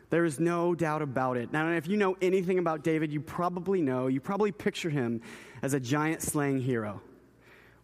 There 0.08 0.24
is 0.24 0.40
no 0.40 0.74
doubt 0.74 1.02
about 1.02 1.36
it. 1.36 1.52
Now, 1.52 1.70
if 1.72 1.86
you 1.86 1.96
know 1.96 2.16
anything 2.22 2.58
about 2.58 2.82
David, 2.82 3.12
you 3.12 3.20
probably 3.20 3.82
know, 3.82 4.06
you 4.06 4.20
probably 4.20 4.52
picture 4.52 4.90
him 4.90 5.20
as 5.62 5.74
a 5.74 5.80
giant 5.80 6.22
slaying 6.22 6.60
hero, 6.60 7.02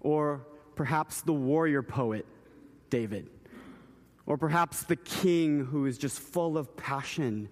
or 0.01 0.47
perhaps 0.77 1.23
the 1.23 1.33
warrior 1.33 1.83
poet, 1.83 2.25
David, 2.89 3.29
or 4.27 4.39
perhaps 4.39 4.85
the 4.85 4.97
king 4.97 5.65
who 5.65 5.87
is 5.87 5.99
just 5.99 6.19
full 6.21 6.57
of 6.57 6.77
passion, 6.77 7.49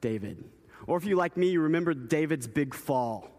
David. 0.00 0.42
Or 0.86 0.96
if 0.96 1.04
you, 1.04 1.16
like 1.16 1.36
me, 1.36 1.50
you 1.50 1.60
remember 1.60 1.92
David's 1.94 2.46
big 2.46 2.74
fall 2.74 3.33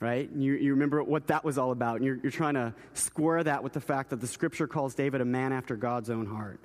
right? 0.00 0.28
You, 0.34 0.54
you 0.54 0.72
remember 0.72 1.02
what 1.02 1.28
that 1.28 1.44
was 1.44 1.58
all 1.58 1.72
about. 1.72 1.96
And 1.96 2.04
you're, 2.04 2.18
you're 2.22 2.32
trying 2.32 2.54
to 2.54 2.74
square 2.94 3.42
that 3.42 3.62
with 3.62 3.72
the 3.72 3.80
fact 3.80 4.10
that 4.10 4.20
the 4.20 4.26
scripture 4.26 4.66
calls 4.66 4.94
David 4.94 5.20
a 5.20 5.24
man 5.24 5.52
after 5.52 5.76
God's 5.76 6.10
own 6.10 6.26
heart. 6.26 6.60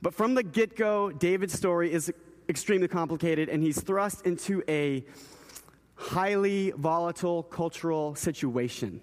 But 0.00 0.14
from 0.14 0.34
the 0.34 0.42
get 0.42 0.76
go, 0.76 1.10
David's 1.10 1.54
story 1.54 1.92
is 1.92 2.12
extremely 2.48 2.88
complicated, 2.88 3.48
and 3.48 3.62
he's 3.62 3.80
thrust 3.80 4.24
into 4.26 4.62
a 4.68 5.04
highly 5.96 6.70
volatile 6.76 7.42
cultural 7.42 8.14
situation 8.14 9.00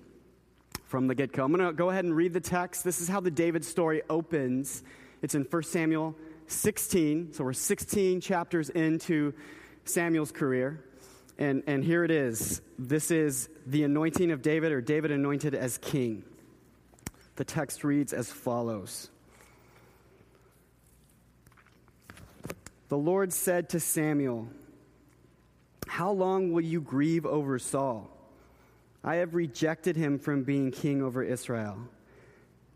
from 0.85 1.07
the 1.07 1.15
get 1.15 1.33
go. 1.33 1.43
I'm 1.43 1.51
going 1.51 1.67
to 1.67 1.73
go 1.73 1.89
ahead 1.89 2.05
and 2.05 2.15
read 2.15 2.33
the 2.33 2.39
text. 2.39 2.83
This 2.83 3.01
is 3.01 3.09
how 3.09 3.19
the 3.19 3.31
David 3.31 3.65
story 3.65 4.01
opens. 4.09 4.83
It's 5.21 5.35
in 5.35 5.43
1 5.43 5.63
Samuel 5.63 6.15
16. 6.47 7.33
So 7.33 7.43
we're 7.43 7.53
16 7.53 8.21
chapters 8.21 8.69
into 8.69 9.33
Samuel's 9.83 10.31
career. 10.31 10.83
And, 11.37 11.63
and 11.67 11.83
here 11.83 12.03
it 12.03 12.11
is. 12.11 12.61
This 12.79 13.11
is 13.11 13.49
the 13.65 13.83
anointing 13.83 14.31
of 14.31 14.41
David, 14.41 14.71
or 14.71 14.81
David 14.81 15.11
anointed 15.11 15.53
as 15.53 15.77
king. 15.77 16.23
The 17.35 17.43
text 17.43 17.83
reads 17.83 18.13
as 18.13 18.31
follows 18.31 19.09
The 22.87 22.97
Lord 22.97 23.33
said 23.33 23.69
to 23.69 23.79
Samuel, 23.79 24.47
How 25.87 26.11
long 26.11 26.53
will 26.53 26.63
you 26.63 26.79
grieve 26.79 27.25
over 27.25 27.59
Saul? 27.59 28.09
I 29.03 29.15
have 29.15 29.35
rejected 29.35 29.95
him 29.95 30.17
from 30.17 30.43
being 30.43 30.71
king 30.71 31.03
over 31.03 31.21
Israel. 31.21 31.77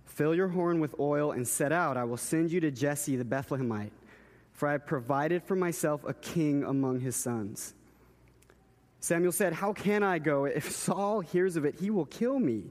Fill 0.05 0.35
your 0.35 0.49
horn 0.49 0.79
with 0.79 0.99
oil 0.99 1.31
and 1.31 1.47
set 1.47 1.71
out. 1.71 1.95
I 1.95 2.03
will 2.03 2.17
send 2.17 2.51
you 2.51 2.59
to 2.59 2.71
Jesse 2.71 3.15
the 3.15 3.23
Bethlehemite, 3.23 3.91
for 4.51 4.67
I 4.67 4.73
have 4.73 4.85
provided 4.85 5.43
for 5.43 5.55
myself 5.55 6.03
a 6.05 6.13
king 6.13 6.63
among 6.63 6.99
his 6.99 7.15
sons. 7.15 7.73
Samuel 8.99 9.31
said, 9.31 9.53
How 9.53 9.73
can 9.73 10.03
I 10.03 10.19
go? 10.19 10.45
If 10.45 10.71
Saul 10.71 11.21
hears 11.21 11.55
of 11.55 11.65
it, 11.65 11.75
he 11.79 11.89
will 11.89 12.05
kill 12.05 12.39
me. 12.39 12.63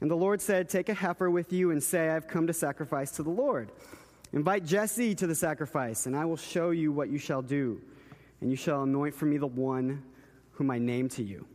And 0.00 0.10
the 0.10 0.16
Lord 0.16 0.40
said, 0.40 0.68
Take 0.68 0.88
a 0.88 0.94
heifer 0.94 1.30
with 1.30 1.52
you 1.52 1.70
and 1.70 1.82
say, 1.82 2.10
I've 2.10 2.28
come 2.28 2.46
to 2.46 2.52
sacrifice 2.52 3.12
to 3.12 3.22
the 3.22 3.30
Lord. 3.30 3.70
Invite 4.32 4.64
Jesse 4.64 5.14
to 5.14 5.26
the 5.28 5.34
sacrifice, 5.34 6.06
and 6.06 6.16
I 6.16 6.24
will 6.24 6.36
show 6.36 6.70
you 6.70 6.90
what 6.90 7.08
you 7.08 7.18
shall 7.18 7.40
do. 7.40 7.80
And 8.40 8.50
you 8.50 8.56
shall 8.56 8.82
anoint 8.82 9.14
for 9.14 9.26
me 9.26 9.38
the 9.38 9.46
one 9.46 10.02
whom 10.52 10.70
I 10.70 10.78
name 10.78 11.08
to 11.10 11.22
you. 11.22 11.46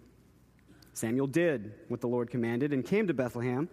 Samuel 0.93 1.27
did 1.27 1.73
what 1.89 2.01
the 2.01 2.07
Lord 2.07 2.29
commanded 2.29 2.73
and 2.73 2.85
came 2.85 3.07
to 3.07 3.13
Bethlehem. 3.13 3.69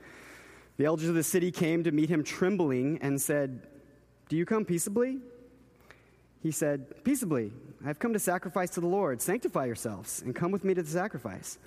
The 0.76 0.84
elders 0.84 1.08
of 1.08 1.14
the 1.14 1.22
city 1.22 1.50
came 1.50 1.84
to 1.84 1.92
meet 1.92 2.10
him 2.10 2.22
trembling 2.22 2.98
and 3.00 3.20
said, 3.20 3.66
Do 4.28 4.36
you 4.36 4.44
come 4.44 4.64
peaceably? 4.64 5.18
He 6.46 6.52
said, 6.52 7.02
Peaceably, 7.02 7.50
I 7.82 7.88
have 7.88 7.98
come 7.98 8.12
to 8.12 8.20
sacrifice 8.20 8.70
to 8.70 8.80
the 8.80 8.86
Lord. 8.86 9.20
Sanctify 9.20 9.64
yourselves 9.64 10.22
and 10.22 10.32
come 10.32 10.52
with 10.52 10.62
me 10.62 10.74
to 10.74 10.82
the 10.84 10.88
sacrifice. 10.88 11.58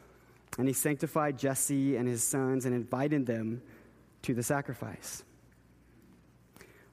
And 0.57 0.69
he 0.69 0.73
sanctified 0.73 1.37
Jesse 1.37 1.97
and 1.97 2.07
his 2.07 2.23
sons 2.23 2.63
and 2.63 2.73
invited 2.73 3.25
them 3.25 3.61
to 4.21 4.33
the 4.33 4.41
sacrifice. 4.41 5.21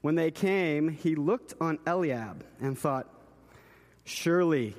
When 0.01 0.17
they 0.17 0.33
came, 0.33 0.89
he 0.89 1.15
looked 1.15 1.55
on 1.61 1.79
Eliab 1.87 2.45
and 2.61 2.77
thought, 2.77 3.09
Surely, 4.03 4.75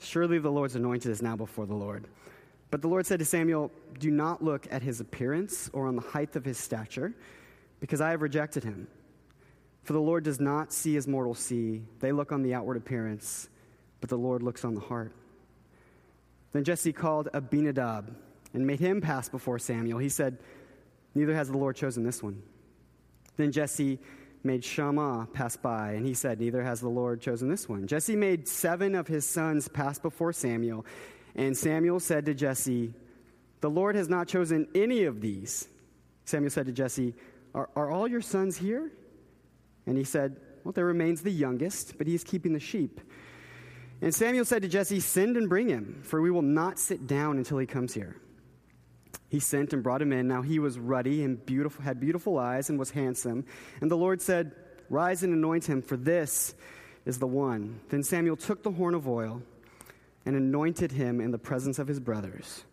surely 0.00 0.40
the 0.40 0.50
Lord's 0.50 0.74
anointed 0.74 1.12
is 1.12 1.22
now 1.22 1.36
before 1.36 1.66
the 1.66 1.76
Lord. 1.76 2.08
But 2.72 2.82
the 2.82 2.88
Lord 2.88 3.06
said 3.06 3.20
to 3.20 3.24
Samuel, 3.24 3.70
Do 4.00 4.10
not 4.10 4.42
look 4.42 4.66
at 4.68 4.82
his 4.82 4.98
appearance 4.98 5.70
or 5.72 5.86
on 5.86 5.94
the 5.94 6.02
height 6.02 6.34
of 6.34 6.44
his 6.44 6.58
stature, 6.58 7.14
because 7.78 8.00
I 8.00 8.10
have 8.10 8.20
rejected 8.20 8.64
him. 8.64 8.88
For 9.82 9.92
the 9.92 10.00
Lord 10.00 10.24
does 10.24 10.40
not 10.40 10.72
see 10.72 10.96
as 10.96 11.08
mortals 11.08 11.38
see. 11.38 11.82
They 12.00 12.12
look 12.12 12.32
on 12.32 12.42
the 12.42 12.54
outward 12.54 12.76
appearance, 12.76 13.48
but 14.00 14.08
the 14.08 14.16
Lord 14.16 14.42
looks 14.42 14.64
on 14.64 14.74
the 14.74 14.80
heart. 14.80 15.12
Then 16.52 16.64
Jesse 16.64 16.92
called 16.92 17.28
Abinadab 17.34 18.14
and 18.54 18.66
made 18.66 18.80
him 18.80 19.00
pass 19.00 19.28
before 19.28 19.58
Samuel. 19.58 19.98
He 19.98 20.08
said, 20.08 20.38
Neither 21.14 21.34
has 21.34 21.48
the 21.48 21.58
Lord 21.58 21.76
chosen 21.76 22.04
this 22.04 22.22
one. 22.22 22.42
Then 23.36 23.52
Jesse 23.52 23.98
made 24.44 24.64
Shammah 24.64 25.28
pass 25.32 25.56
by, 25.56 25.92
and 25.92 26.06
he 26.06 26.14
said, 26.14 26.40
Neither 26.40 26.62
has 26.62 26.80
the 26.80 26.88
Lord 26.88 27.20
chosen 27.20 27.48
this 27.48 27.68
one. 27.68 27.86
Jesse 27.86 28.16
made 28.16 28.46
seven 28.46 28.94
of 28.94 29.06
his 29.06 29.24
sons 29.24 29.68
pass 29.68 29.98
before 29.98 30.32
Samuel. 30.32 30.84
And 31.34 31.56
Samuel 31.56 32.00
said 32.00 32.26
to 32.26 32.34
Jesse, 32.34 32.92
The 33.60 33.70
Lord 33.70 33.96
has 33.96 34.08
not 34.08 34.28
chosen 34.28 34.68
any 34.74 35.04
of 35.04 35.20
these. 35.20 35.68
Samuel 36.24 36.50
said 36.50 36.66
to 36.66 36.72
Jesse, 36.72 37.14
Are, 37.54 37.68
are 37.74 37.90
all 37.90 38.06
your 38.06 38.20
sons 38.20 38.56
here? 38.56 38.92
And 39.86 39.96
he 39.96 40.04
said, 40.04 40.36
Well, 40.64 40.72
there 40.72 40.84
remains 40.84 41.22
the 41.22 41.32
youngest, 41.32 41.98
but 41.98 42.06
he 42.06 42.14
is 42.14 42.24
keeping 42.24 42.52
the 42.52 42.60
sheep. 42.60 43.00
And 44.00 44.14
Samuel 44.14 44.44
said 44.44 44.62
to 44.62 44.68
Jesse, 44.68 45.00
Send 45.00 45.36
and 45.36 45.48
bring 45.48 45.68
him, 45.68 46.00
for 46.04 46.20
we 46.20 46.30
will 46.30 46.42
not 46.42 46.78
sit 46.78 47.06
down 47.06 47.38
until 47.38 47.58
he 47.58 47.66
comes 47.66 47.94
here. 47.94 48.16
He 49.28 49.40
sent 49.40 49.72
and 49.72 49.82
brought 49.82 50.02
him 50.02 50.12
in. 50.12 50.28
Now 50.28 50.42
he 50.42 50.58
was 50.58 50.78
ruddy 50.78 51.24
and 51.24 51.44
beautiful, 51.46 51.82
had 51.82 52.00
beautiful 52.00 52.38
eyes 52.38 52.68
and 52.68 52.78
was 52.78 52.90
handsome. 52.90 53.46
And 53.80 53.90
the 53.90 53.96
Lord 53.96 54.20
said, 54.20 54.52
Rise 54.90 55.22
and 55.22 55.32
anoint 55.32 55.64
him, 55.64 55.80
for 55.80 55.96
this 55.96 56.54
is 57.06 57.18
the 57.18 57.26
one. 57.26 57.80
Then 57.88 58.02
Samuel 58.02 58.36
took 58.36 58.62
the 58.62 58.72
horn 58.72 58.94
of 58.94 59.08
oil 59.08 59.40
and 60.26 60.36
anointed 60.36 60.92
him 60.92 61.20
in 61.20 61.30
the 61.30 61.38
presence 61.38 61.78
of 61.78 61.88
his 61.88 61.98
brothers. 61.98 62.64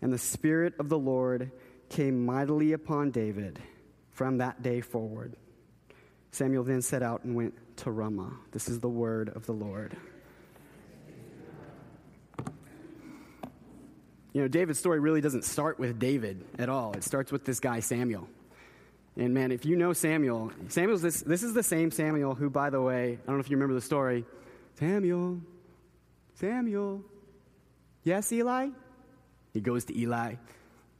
And 0.00 0.12
the 0.12 0.18
Spirit 0.18 0.74
of 0.78 0.88
the 0.88 0.98
Lord 0.98 1.50
came 1.90 2.24
mightily 2.24 2.72
upon 2.72 3.10
David 3.10 3.58
from 4.10 4.38
that 4.38 4.62
day 4.62 4.80
forward. 4.80 5.36
Samuel 6.32 6.64
then 6.64 6.82
set 6.82 7.02
out 7.02 7.24
and 7.24 7.34
went 7.34 7.54
to 7.78 7.90
Ramah. 7.90 8.32
This 8.52 8.68
is 8.68 8.80
the 8.80 8.88
word 8.88 9.30
of 9.30 9.46
the 9.46 9.52
Lord. 9.52 9.96
You 14.32 14.42
know, 14.42 14.48
David's 14.48 14.78
story 14.78 15.00
really 15.00 15.20
doesn't 15.20 15.44
start 15.44 15.80
with 15.80 15.98
David 15.98 16.44
at 16.58 16.68
all. 16.68 16.92
It 16.92 17.02
starts 17.02 17.32
with 17.32 17.44
this 17.44 17.58
guy, 17.58 17.80
Samuel. 17.80 18.28
And 19.16 19.34
man, 19.34 19.50
if 19.50 19.64
you 19.64 19.76
know 19.76 19.92
Samuel, 19.92 20.52
Samuel's 20.68 21.02
this, 21.02 21.20
this 21.22 21.42
is 21.42 21.52
the 21.52 21.64
same 21.64 21.90
Samuel 21.90 22.36
who, 22.36 22.48
by 22.48 22.70
the 22.70 22.80
way, 22.80 23.18
I 23.20 23.26
don't 23.26 23.36
know 23.36 23.40
if 23.40 23.50
you 23.50 23.56
remember 23.56 23.74
the 23.74 23.80
story. 23.80 24.24
Samuel, 24.78 25.40
Samuel. 26.34 27.02
Yes, 28.04 28.30
Eli? 28.32 28.68
He 29.52 29.60
goes 29.60 29.84
to 29.86 29.98
Eli. 29.98 30.36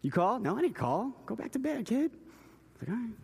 You 0.02 0.10
call? 0.10 0.40
No, 0.40 0.58
I 0.58 0.62
didn't 0.62 0.74
call. 0.74 1.12
Go 1.24 1.36
back 1.36 1.52
to 1.52 1.60
bed, 1.60 1.86
kid. 1.86 2.10
Like, 2.80 2.90
all 2.90 2.96
right. 2.96 3.14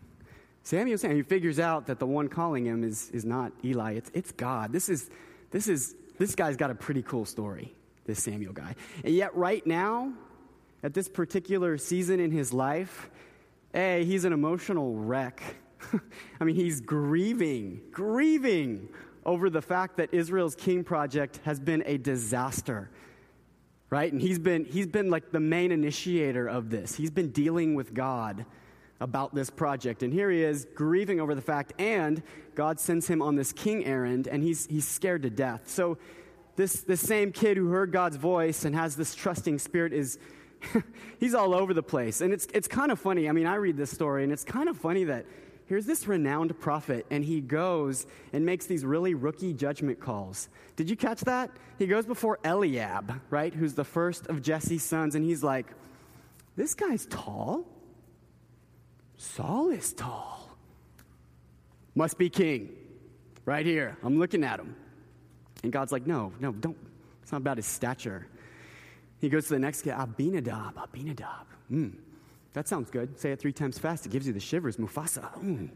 Samuel, 0.67 0.97
Samuel, 0.97 1.19
he 1.19 1.23
figures 1.23 1.59
out 1.59 1.85
that 1.85 1.97
the 1.97 2.05
one 2.05 2.27
calling 2.27 2.65
him 2.65 2.83
is, 2.83 3.09
is 3.11 3.23
not 3.23 3.53
Eli, 3.63 3.93
it's, 3.93 4.11
it's 4.13 4.33
God. 4.33 4.73
This 4.73 4.89
is, 4.89 5.09
this 5.49 5.69
is, 5.69 5.95
this 6.19 6.35
guy's 6.35 6.57
got 6.57 6.69
a 6.71 6.75
pretty 6.75 7.01
cool 7.03 7.23
story, 7.23 7.73
this 8.05 8.21
Samuel 8.21 8.51
guy. 8.51 8.75
And 9.05 9.15
yet, 9.15 9.33
right 9.33 9.65
now, 9.65 10.11
at 10.83 10.93
this 10.93 11.07
particular 11.07 11.77
season 11.77 12.19
in 12.19 12.31
his 12.31 12.51
life, 12.51 13.09
A, 13.73 14.03
he's 14.03 14.25
an 14.25 14.33
emotional 14.33 14.93
wreck. 14.97 15.41
I 16.41 16.43
mean, 16.43 16.57
he's 16.57 16.81
grieving, 16.81 17.79
grieving 17.93 18.89
over 19.25 19.49
the 19.49 19.61
fact 19.61 19.95
that 19.95 20.13
Israel's 20.13 20.57
King 20.57 20.83
Project 20.83 21.39
has 21.45 21.61
been 21.61 21.81
a 21.85 21.97
disaster. 21.97 22.89
Right? 23.89 24.11
And 24.11 24.21
he's 24.21 24.37
been, 24.37 24.65
he's 24.65 24.87
been 24.87 25.09
like 25.09 25.31
the 25.31 25.39
main 25.39 25.71
initiator 25.71 26.45
of 26.45 26.69
this. 26.69 26.93
He's 26.93 27.09
been 27.09 27.31
dealing 27.31 27.73
with 27.73 27.93
God 27.93 28.45
about 28.99 29.33
this 29.35 29.49
project. 29.49 30.03
And 30.03 30.11
here 30.11 30.29
he 30.29 30.43
is 30.43 30.65
grieving 30.75 31.19
over 31.19 31.35
the 31.35 31.41
fact, 31.41 31.73
and 31.77 32.21
God 32.55 32.79
sends 32.79 33.07
him 33.07 33.21
on 33.21 33.35
this 33.35 33.53
king 33.53 33.85
errand, 33.85 34.27
and 34.27 34.43
he's, 34.43 34.65
he's 34.67 34.87
scared 34.87 35.23
to 35.23 35.29
death. 35.29 35.69
So, 35.69 35.97
this, 36.55 36.81
this 36.81 37.01
same 37.01 37.31
kid 37.31 37.55
who 37.55 37.69
heard 37.69 37.91
God's 37.91 38.17
voice 38.17 38.65
and 38.65 38.75
has 38.75 38.95
this 38.95 39.13
trusting 39.13 39.59
spirit 39.59 39.93
is, 39.93 40.17
he's 41.19 41.35
all 41.35 41.53
over 41.53 41.71
the 41.71 41.83
place. 41.83 42.19
And 42.19 42.33
it's, 42.33 42.47
it's 42.51 42.67
kind 42.67 42.91
of 42.91 42.99
funny. 42.99 43.29
I 43.29 43.31
mean, 43.31 43.45
I 43.45 43.55
read 43.55 43.77
this 43.77 43.91
story, 43.91 44.23
and 44.23 44.33
it's 44.33 44.43
kind 44.43 44.67
of 44.67 44.75
funny 44.75 45.03
that 45.03 45.27
here's 45.67 45.85
this 45.85 46.07
renowned 46.07 46.59
prophet, 46.59 47.05
and 47.11 47.23
he 47.23 47.41
goes 47.41 48.07
and 48.33 48.43
makes 48.43 48.65
these 48.65 48.83
really 48.83 49.13
rookie 49.13 49.53
judgment 49.53 49.99
calls. 49.99 50.49
Did 50.75 50.89
you 50.89 50.95
catch 50.95 51.21
that? 51.21 51.51
He 51.77 51.85
goes 51.85 52.07
before 52.07 52.39
Eliab, 52.43 53.21
right, 53.29 53.53
who's 53.53 53.75
the 53.75 53.83
first 53.83 54.25
of 54.25 54.41
Jesse's 54.41 54.83
sons, 54.83 55.13
and 55.13 55.23
he's 55.23 55.43
like, 55.43 55.67
This 56.55 56.73
guy's 56.73 57.05
tall. 57.05 57.65
Saul 59.17 59.69
is 59.69 59.93
tall. 59.93 60.57
Must 61.95 62.17
be 62.17 62.29
king. 62.29 62.69
Right 63.45 63.65
here. 63.65 63.97
I'm 64.03 64.19
looking 64.19 64.43
at 64.43 64.59
him. 64.59 64.75
And 65.63 65.71
God's 65.71 65.91
like, 65.91 66.05
No, 66.05 66.31
no, 66.39 66.51
don't. 66.51 66.77
It's 67.23 67.31
not 67.31 67.41
about 67.41 67.57
his 67.57 67.65
stature. 67.65 68.27
He 69.19 69.29
goes 69.29 69.47
to 69.47 69.53
the 69.53 69.59
next 69.59 69.81
guy, 69.81 70.01
Abinadab, 70.01 70.77
Abinadab. 70.77 71.47
Hmm. 71.69 71.89
That 72.53 72.67
sounds 72.67 72.89
good. 72.89 73.19
Say 73.19 73.31
it 73.31 73.39
three 73.39 73.51
times 73.51 73.77
fast. 73.77 74.05
It 74.05 74.11
gives 74.11 74.27
you 74.27 74.33
the 74.33 74.39
shivers. 74.39 74.77
Mufasa. 74.77 75.31
Mm. 75.39 75.69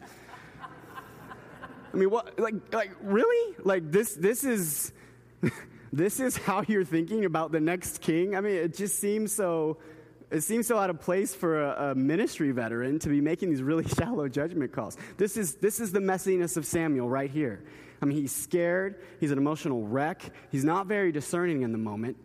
I 1.94 1.98
mean, 1.98 2.10
what? 2.10 2.40
Like, 2.40 2.56
like 2.74 2.92
really? 3.02 3.56
Like 3.64 3.92
this? 3.92 4.14
This 4.14 4.44
is, 4.44 4.94
this 5.94 6.20
is 6.20 6.38
how 6.38 6.64
you're 6.68 6.86
thinking 6.86 7.26
about 7.26 7.52
the 7.52 7.60
next 7.60 8.02
king. 8.02 8.36
I 8.36 8.42
mean, 8.42 8.56
it 8.56 8.76
just 8.76 9.00
seems 9.00 9.32
so. 9.34 9.78
It 10.32 10.42
seems 10.42 10.66
so 10.66 10.78
out 10.78 10.90
of 10.90 11.02
place 11.02 11.36
for 11.36 11.62
a, 11.62 11.92
a 11.92 11.96
ministry 11.96 12.52
veteran 12.52 13.00
to 13.00 13.10
be 13.10 13.20
making 13.20 13.50
these 13.50 13.62
really 13.62 13.86
shallow 14.00 14.30
judgment 14.30 14.72
calls. 14.72 14.98
This 15.18 15.38
is 15.38 15.56
this 15.56 15.80
is 15.80 15.92
the 15.92 16.00
messiness 16.00 16.58
of 16.58 16.66
Samuel 16.66 17.10
right 17.10 17.30
here. 17.30 17.64
I 18.02 18.06
mean, 18.06 18.18
he's 18.18 18.34
scared. 18.34 18.96
He's 19.20 19.32
an 19.32 19.38
emotional 19.38 19.86
wreck. 19.86 20.22
He's 20.52 20.64
not 20.64 20.88
very 20.88 21.12
discerning 21.12 21.62
in 21.62 21.72
the 21.72 21.78
moment. 21.78 22.18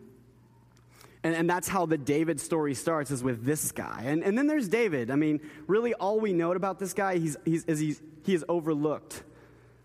And, 1.23 1.35
and 1.35 1.49
that's 1.49 1.67
how 1.67 1.85
the 1.85 1.97
David 1.97 2.39
story 2.39 2.73
starts, 2.73 3.11
is 3.11 3.23
with 3.23 3.43
this 3.43 3.71
guy. 3.71 4.03
And, 4.05 4.23
and 4.23 4.37
then 4.37 4.47
there's 4.47 4.67
David. 4.67 5.11
I 5.11 5.15
mean, 5.15 5.41
really, 5.67 5.93
all 5.93 6.19
we 6.19 6.33
know 6.33 6.53
about 6.53 6.79
this 6.79 6.93
guy 6.93 7.17
he's, 7.17 7.37
he's, 7.45 7.65
is 7.65 7.79
he's, 7.79 8.01
he 8.23 8.33
is 8.33 8.45
overlooked. 8.47 9.23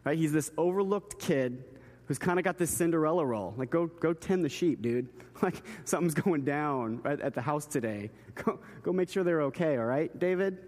Right? 0.04 0.16
He's 0.16 0.32
this 0.32 0.50
overlooked 0.56 1.18
kid 1.18 1.64
who's 2.06 2.18
kind 2.18 2.38
of 2.38 2.44
got 2.44 2.58
this 2.58 2.70
Cinderella 2.70 3.24
role. 3.24 3.54
Like, 3.56 3.70
go, 3.70 3.86
go 3.86 4.12
tend 4.12 4.44
the 4.44 4.48
sheep, 4.48 4.82
dude. 4.82 5.08
Like, 5.40 5.60
something's 5.84 6.14
going 6.14 6.44
down 6.44 7.00
at 7.04 7.34
the 7.34 7.40
house 7.40 7.66
today. 7.66 8.10
Go, 8.36 8.60
go 8.84 8.92
make 8.92 9.08
sure 9.08 9.24
they're 9.24 9.42
okay, 9.42 9.76
all 9.76 9.86
right, 9.86 10.16
David? 10.16 10.58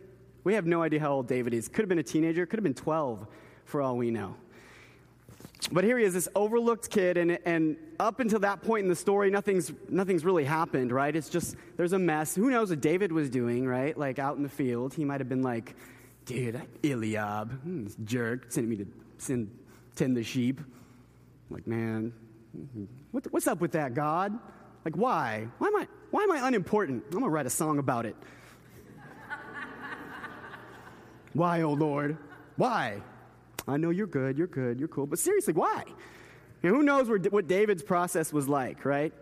We 0.43 0.55
have 0.55 0.67
no 0.67 0.83
idea 0.83 0.99
how 0.99 1.13
old 1.13 1.29
David 1.29 1.55
is. 1.55 1.69
Could 1.69 1.83
have 1.83 1.89
been 1.89 2.01
a 2.01 2.03
teenager, 2.03 2.45
could 2.45 2.59
have 2.59 2.65
been 2.65 2.75
12 2.75 3.25
for 3.67 3.81
all 3.81 3.97
we 3.97 4.11
know. 4.11 4.35
but 5.71 5.85
here 5.85 5.97
he 5.97 6.05
is, 6.05 6.13
this 6.13 6.29
overlooked 6.35 6.91
kid, 6.91 7.17
and, 7.17 7.39
and 7.45 7.77
up 8.01 8.19
until 8.19 8.41
that 8.41 8.63
point 8.63 8.83
in 8.83 8.89
the 8.89 8.97
story, 8.97 9.31
nothing's, 9.31 9.73
nothing's 9.89 10.25
really 10.25 10.45
happened, 10.45 10.91
right? 10.91 11.15
It's 11.15 11.29
just, 11.29 11.55
there's 11.77 11.93
a 11.93 11.99
mess. 12.01 12.35
Who 12.35 12.51
knows 12.51 12.71
what 12.71 12.81
David 12.81 13.13
was 13.13 13.31
doing, 13.31 13.65
right? 13.65 13.97
Like 13.97 14.19
out 14.19 14.37
in 14.37 14.43
the 14.43 14.49
field. 14.49 14.93
He 14.93 15.05
might 15.05 15.21
have 15.21 15.29
been 15.29 15.43
like, 15.43 15.77
dude, 16.25 16.61
Eliab, 16.83 17.63
hmm, 17.63 17.87
jerk, 18.05 18.47
sending 18.49 18.71
me 18.71 18.77
to 18.85 18.87
send, 19.19 19.57
tend 19.95 20.17
the 20.17 20.25
sheep. 20.25 20.61
Like, 21.55 21.69
man, 21.69 22.13
what, 23.13 23.25
what's 23.31 23.47
up 23.47 23.61
with 23.61 23.71
that, 23.73 23.95
God? 23.95 24.37
Like, 24.85 24.97
why? 24.97 25.47
Why 25.59 25.69
am 25.69 25.77
I, 25.77 25.89
why 26.11 26.25
am 26.25 26.33
I 26.33 26.49
unimportant? 26.49 27.05
I'm 27.07 27.13
going 27.13 27.23
to 27.23 27.31
write 27.31 27.47
a 27.47 27.51
song 27.51 27.79
about 27.79 28.07
it. 28.07 28.17
why, 31.33 31.63
oh 31.63 31.75
Lord? 31.75 32.19
Why? 32.57 33.01
I 33.69 33.77
know 33.77 33.91
you're 33.91 34.09
good, 34.09 34.37
you're 34.37 34.49
good, 34.49 34.81
you're 34.81 34.89
cool, 34.89 35.07
but 35.07 35.21
seriously, 35.21 35.55
why? 35.55 35.85
who 36.63 36.83
knows 36.83 37.09
where, 37.09 37.19
what 37.19 37.47
David's 37.47 37.83
process 37.83 38.33
was 38.33 38.49
like, 38.49 38.85
right? 38.85 39.13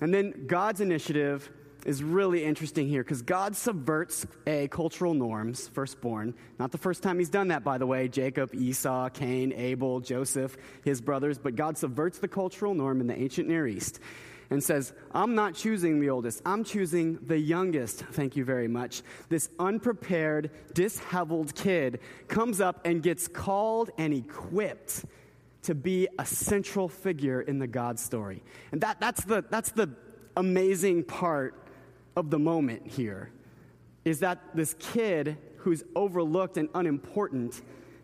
And 0.00 0.14
then 0.14 0.46
God's 0.46 0.80
initiative 0.80 1.50
is 1.84 2.02
really 2.02 2.44
interesting 2.44 2.88
here 2.88 3.02
because 3.02 3.22
God 3.22 3.56
subverts 3.56 4.26
a 4.46 4.68
cultural 4.68 5.14
norms, 5.14 5.68
firstborn. 5.68 6.34
Not 6.58 6.72
the 6.72 6.78
first 6.78 7.02
time 7.02 7.18
he's 7.18 7.28
done 7.28 7.48
that, 7.48 7.64
by 7.64 7.78
the 7.78 7.86
way. 7.86 8.08
Jacob, 8.08 8.54
Esau, 8.54 9.08
Cain, 9.10 9.52
Abel, 9.52 10.00
Joseph, 10.00 10.56
his 10.84 11.00
brothers. 11.00 11.38
But 11.38 11.56
God 11.56 11.76
subverts 11.76 12.18
the 12.18 12.28
cultural 12.28 12.74
norm 12.74 13.00
in 13.00 13.06
the 13.06 13.18
ancient 13.18 13.48
Near 13.48 13.66
East 13.66 14.00
and 14.50 14.62
says, 14.62 14.92
I'm 15.12 15.34
not 15.34 15.54
choosing 15.54 15.98
the 15.98 16.10
oldest, 16.10 16.42
I'm 16.44 16.62
choosing 16.62 17.18
the 17.22 17.38
youngest. 17.38 18.00
Thank 18.12 18.36
you 18.36 18.44
very 18.44 18.68
much. 18.68 19.02
This 19.28 19.48
unprepared, 19.58 20.50
disheveled 20.74 21.54
kid 21.54 22.00
comes 22.28 22.60
up 22.60 22.80
and 22.84 23.02
gets 23.02 23.28
called 23.28 23.90
and 23.96 24.12
equipped 24.12 25.04
to 25.62 25.74
be 25.74 26.08
a 26.18 26.26
central 26.26 26.88
figure 26.88 27.40
in 27.40 27.58
the 27.58 27.66
God 27.66 27.98
story. 27.98 28.42
And 28.72 28.80
that, 28.82 29.00
that's, 29.00 29.24
the, 29.24 29.44
that's 29.48 29.70
the 29.70 29.90
amazing 30.36 31.04
part 31.04 31.61
of 32.16 32.30
the 32.30 32.38
moment 32.38 32.86
here 32.86 33.30
is 34.04 34.20
that 34.20 34.40
this 34.54 34.74
kid 34.78 35.36
who's 35.58 35.84
overlooked 35.94 36.56
and 36.56 36.68
unimportant, 36.74 37.60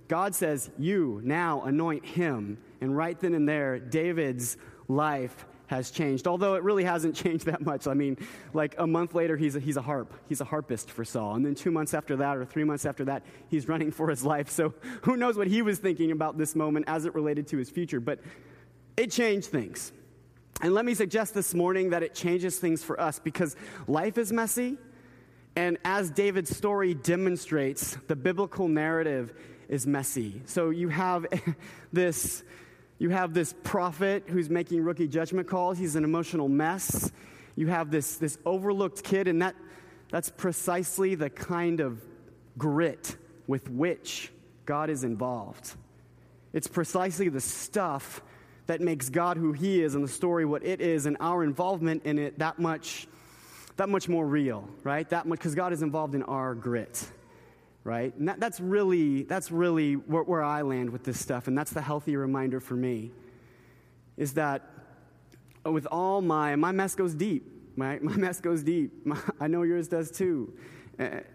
God 0.07 0.35
says, 0.35 0.71
You 0.79 1.21
now 1.25 1.63
anoint 1.63 2.05
him. 2.05 2.59
And 2.81 2.97
right 2.97 3.19
then 3.19 3.35
and 3.35 3.49
there, 3.49 3.79
David's 3.79 4.57
life 4.87 5.45
has 5.67 5.91
changed, 5.91 6.27
although 6.27 6.55
it 6.55 6.63
really 6.63 6.85
hasn't 6.85 7.15
changed 7.25 7.47
that 7.47 7.61
much. 7.61 7.87
I 7.87 7.95
mean, 7.95 8.17
like 8.55 8.75
a 8.79 8.87
month 8.87 9.15
later, 9.15 9.37
he's 9.37 9.57
a, 9.57 9.61
he's 9.61 9.77
a 9.77 9.83
harp. 9.83 10.15
He's 10.29 10.41
a 10.41 10.45
harpist 10.45 10.91
for 10.91 11.05
Saul. 11.05 11.35
And 11.35 11.45
then 11.45 11.55
two 11.55 11.71
months 11.71 11.95
after 11.95 12.17
that, 12.17 12.37
or 12.37 12.45
three 12.45 12.65
months 12.65 12.87
after 12.87 13.05
that, 13.07 13.25
he's 13.49 13.69
running 13.69 13.91
for 13.91 14.09
his 14.09 14.25
life. 14.25 14.49
So 14.51 14.75
who 15.03 15.17
knows 15.17 15.37
what 15.37 15.47
he 15.47 15.63
was 15.63 15.79
thinking 15.79 16.11
about 16.11 16.39
this 16.39 16.55
moment 16.55 16.87
as 16.89 17.05
it 17.05 17.15
related 17.15 17.49
to 17.49 17.59
his 17.59 17.71
future. 17.71 18.01
But 18.01 18.21
it 18.97 19.11
changed 19.11 19.49
things. 19.49 19.93
And 20.61 20.75
let 20.75 20.85
me 20.85 20.95
suggest 20.95 21.35
this 21.35 21.55
morning 21.55 21.91
that 21.91 22.03
it 22.03 22.15
changes 22.15 22.59
things 22.59 22.83
for 22.83 23.01
us 23.01 23.19
because 23.19 23.55
life 23.87 24.19
is 24.19 24.33
messy. 24.33 24.77
And 25.55 25.79
as 25.85 26.11
David's 26.11 26.57
story 26.57 26.95
demonstrates, 26.95 27.97
the 28.09 28.17
biblical 28.17 28.69
narrative 28.69 29.33
is 29.69 29.87
messy. 29.87 30.43
So 30.47 30.71
you 30.71 30.89
have 30.89 31.27
this 31.93 32.43
you 32.99 33.11
have 33.11 33.33
this 33.33 33.55
prophet 33.63 34.25
who's 34.27 34.51
making 34.51 34.83
rookie 34.83 35.07
judgment 35.07 35.47
calls. 35.47 35.79
He's 35.79 35.95
an 35.95 36.03
emotional 36.03 36.49
mess. 36.49 37.13
You 37.55 37.69
have 37.69 37.91
this, 37.91 38.17
this 38.17 38.39
overlooked 38.45 39.05
kid, 39.05 39.29
and 39.29 39.41
that, 39.43 39.55
that's 40.11 40.31
precisely 40.31 41.15
the 41.15 41.31
kind 41.31 41.81
of 41.81 42.05
grit 42.57 43.17
with 43.47 43.71
which 43.71 44.33
God 44.67 44.91
is 44.91 45.05
involved. 45.05 45.77
It's 46.53 46.67
precisely 46.67 47.29
the 47.29 47.41
stuff 47.41 48.21
that 48.69 48.81
makes 48.81 49.11
God 49.11 49.37
who 49.37 49.53
He 49.53 49.83
is 49.83 49.97
and 49.97 50.05
the 50.05 50.09
story 50.09 50.45
what 50.45 50.65
it 50.65 50.81
is, 50.81 51.07
and 51.07 51.17
our 51.19 51.43
involvement 51.43 52.05
in 52.05 52.19
it 52.19 52.39
that 52.39 52.61
much, 52.61 53.09
that 53.77 53.89
much 53.89 54.09
more 54.09 54.27
real, 54.27 54.69
right? 54.85 55.09
That 55.11 55.27
much 55.27 55.41
because 55.41 55.57
God 55.57 55.73
is 55.73 55.83
involved 55.83 56.15
in 56.15 56.23
our 56.23 56.55
grit 56.55 57.11
right? 57.85 58.15
And 58.17 58.29
that, 58.29 58.39
that's 58.39 58.61
really, 58.61 59.23
that's 59.23 59.51
really 59.51 59.95
where, 59.95 60.23
where 60.23 60.43
I 60.43 60.61
land 60.61 60.91
with 60.91 61.05
this 61.05 61.19
stuff, 61.19 61.49
and 61.49 61.57
that's 61.57 61.71
the 61.71 61.81
healthy 61.81 62.17
reminder 62.17 62.61
for 62.61 62.75
me, 62.75 63.13
is 64.19 64.35
that 64.35 64.69
with 65.65 65.87
all 65.91 66.21
my, 66.21 66.55
my 66.57 66.71
mess 66.71 66.95
goes 66.95 67.15
deep, 67.15 67.51
right? 67.79 68.03
My 68.11 68.15
mess 68.15 68.41
goes 68.41 68.63
deep. 68.63 69.07
My, 69.07 69.19
I 69.41 69.47
know 69.47 69.63
yours 69.63 69.89
does 69.89 70.11
too. 70.11 70.53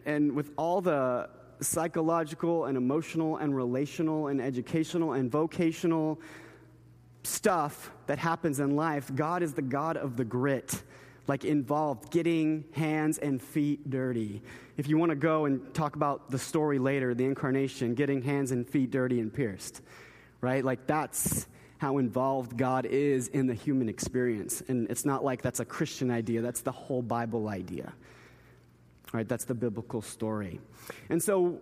And 0.06 0.36
with 0.36 0.52
all 0.58 0.82
the 0.82 1.30
psychological 1.62 2.66
and 2.66 2.78
emotional 2.78 3.38
and 3.38 3.56
relational 3.56 4.28
and 4.28 4.42
educational 4.42 5.14
and 5.14 5.32
vocational 5.32 6.20
stuff 7.24 7.92
that 8.08 8.20
happens 8.20 8.60
in 8.60 8.76
life, 8.76 9.14
God 9.14 9.44
is 9.44 9.54
the 9.54 9.62
God 9.62 9.98
of 9.98 10.18
the 10.18 10.26
grit 10.26 10.84
like 11.28 11.46
involved, 11.46 12.12
getting 12.12 12.66
hands 12.74 13.18
and 13.18 13.42
feet 13.42 13.90
dirty. 13.90 14.42
If 14.76 14.88
you 14.88 14.98
want 14.98 15.12
to 15.12 15.16
go 15.16 15.46
and 15.46 15.74
talk 15.74 15.96
about 15.96 16.30
the 16.30 16.40
story 16.40 16.80
later, 16.80 17.14
the 17.14 17.26
incarnation, 17.26 17.96
getting 17.96 18.22
hands 18.22 18.52
and 18.52 18.68
feet 18.68 18.92
dirty 18.92 19.20
and 19.20 19.34
pierced, 19.34 19.82
right? 20.42 20.64
Like 20.64 20.86
that's 20.86 21.48
how 21.78 21.98
involved 21.98 22.58
God 22.58 22.86
is 22.86 23.28
in 23.30 23.48
the 23.48 23.54
human 23.54 23.90
experience. 23.90 24.64
And 24.68 24.90
it's 24.90 25.06
not 25.06 25.24
like 25.24 25.42
that's 25.42 25.60
a 25.60 25.66
Christian 25.66 26.12
idea, 26.12 26.42
that's 26.42 26.62
the 26.62 26.72
whole 26.72 27.02
Bible 27.02 27.48
idea. 27.48 27.94
Right? 29.12 29.28
That's 29.28 29.46
the 29.46 29.54
biblical 29.54 30.02
story. 30.02 30.60
And 31.10 31.22
so 31.22 31.60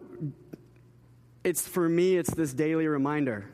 it's 1.44 1.68
for 1.68 1.90
me, 1.90 2.16
it's 2.16 2.34
this 2.34 2.54
daily 2.54 2.88
reminder. 2.88 3.46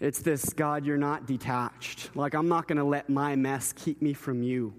It's 0.00 0.20
this 0.20 0.44
God, 0.54 0.84
you're 0.84 0.96
not 0.96 1.26
detached. 1.26 2.16
Like, 2.16 2.34
I'm 2.34 2.48
not 2.48 2.66
going 2.66 2.78
to 2.78 2.84
let 2.84 3.08
my 3.10 3.36
mess 3.36 3.72
keep 3.72 4.00
me 4.00 4.14
from 4.14 4.42
you 4.42 4.74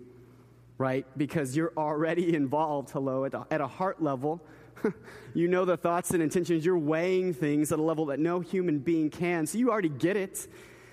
right? 0.81 1.05
Because 1.15 1.55
you're 1.55 1.73
already 1.77 2.36
involved, 2.41 2.89
hello, 2.89 3.23
at 3.23 3.36
a, 3.36 3.45
at 3.51 3.62
a 3.62 3.67
heart 3.67 4.01
level. 4.01 4.41
you 5.36 5.47
know 5.47 5.63
the 5.63 5.77
thoughts 5.77 6.10
and 6.12 6.23
intentions. 6.23 6.65
You're 6.65 6.77
weighing 6.77 7.34
things 7.36 7.71
at 7.71 7.77
a 7.77 7.81
level 7.84 8.07
that 8.07 8.19
no 8.19 8.39
human 8.39 8.79
being 8.79 9.12
can. 9.12 9.45
So 9.45 9.60
you 9.60 9.69
already 9.69 9.89
get 9.89 10.17
it. 10.17 10.47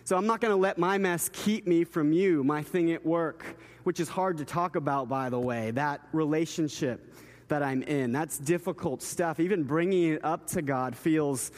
So 0.04 0.16
I'm 0.16 0.26
not 0.26 0.42
going 0.42 0.52
to 0.52 0.60
let 0.60 0.76
my 0.76 0.98
mess 0.98 1.30
keep 1.32 1.66
me 1.66 1.84
from 1.84 2.12
you, 2.12 2.44
my 2.44 2.62
thing 2.62 2.92
at 2.92 3.04
work, 3.04 3.44
which 3.84 3.98
is 3.98 4.10
hard 4.10 4.36
to 4.38 4.44
talk 4.44 4.76
about, 4.76 5.08
by 5.08 5.30
the 5.30 5.40
way, 5.40 5.70
that 5.70 6.02
relationship 6.12 7.14
that 7.48 7.62
I'm 7.62 7.82
in. 7.82 8.12
That's 8.12 8.38
difficult 8.38 9.00
stuff. 9.02 9.40
Even 9.40 9.64
bringing 9.64 10.12
it 10.12 10.24
up 10.24 10.46
to 10.48 10.60
God 10.60 10.94
feels 10.94 11.50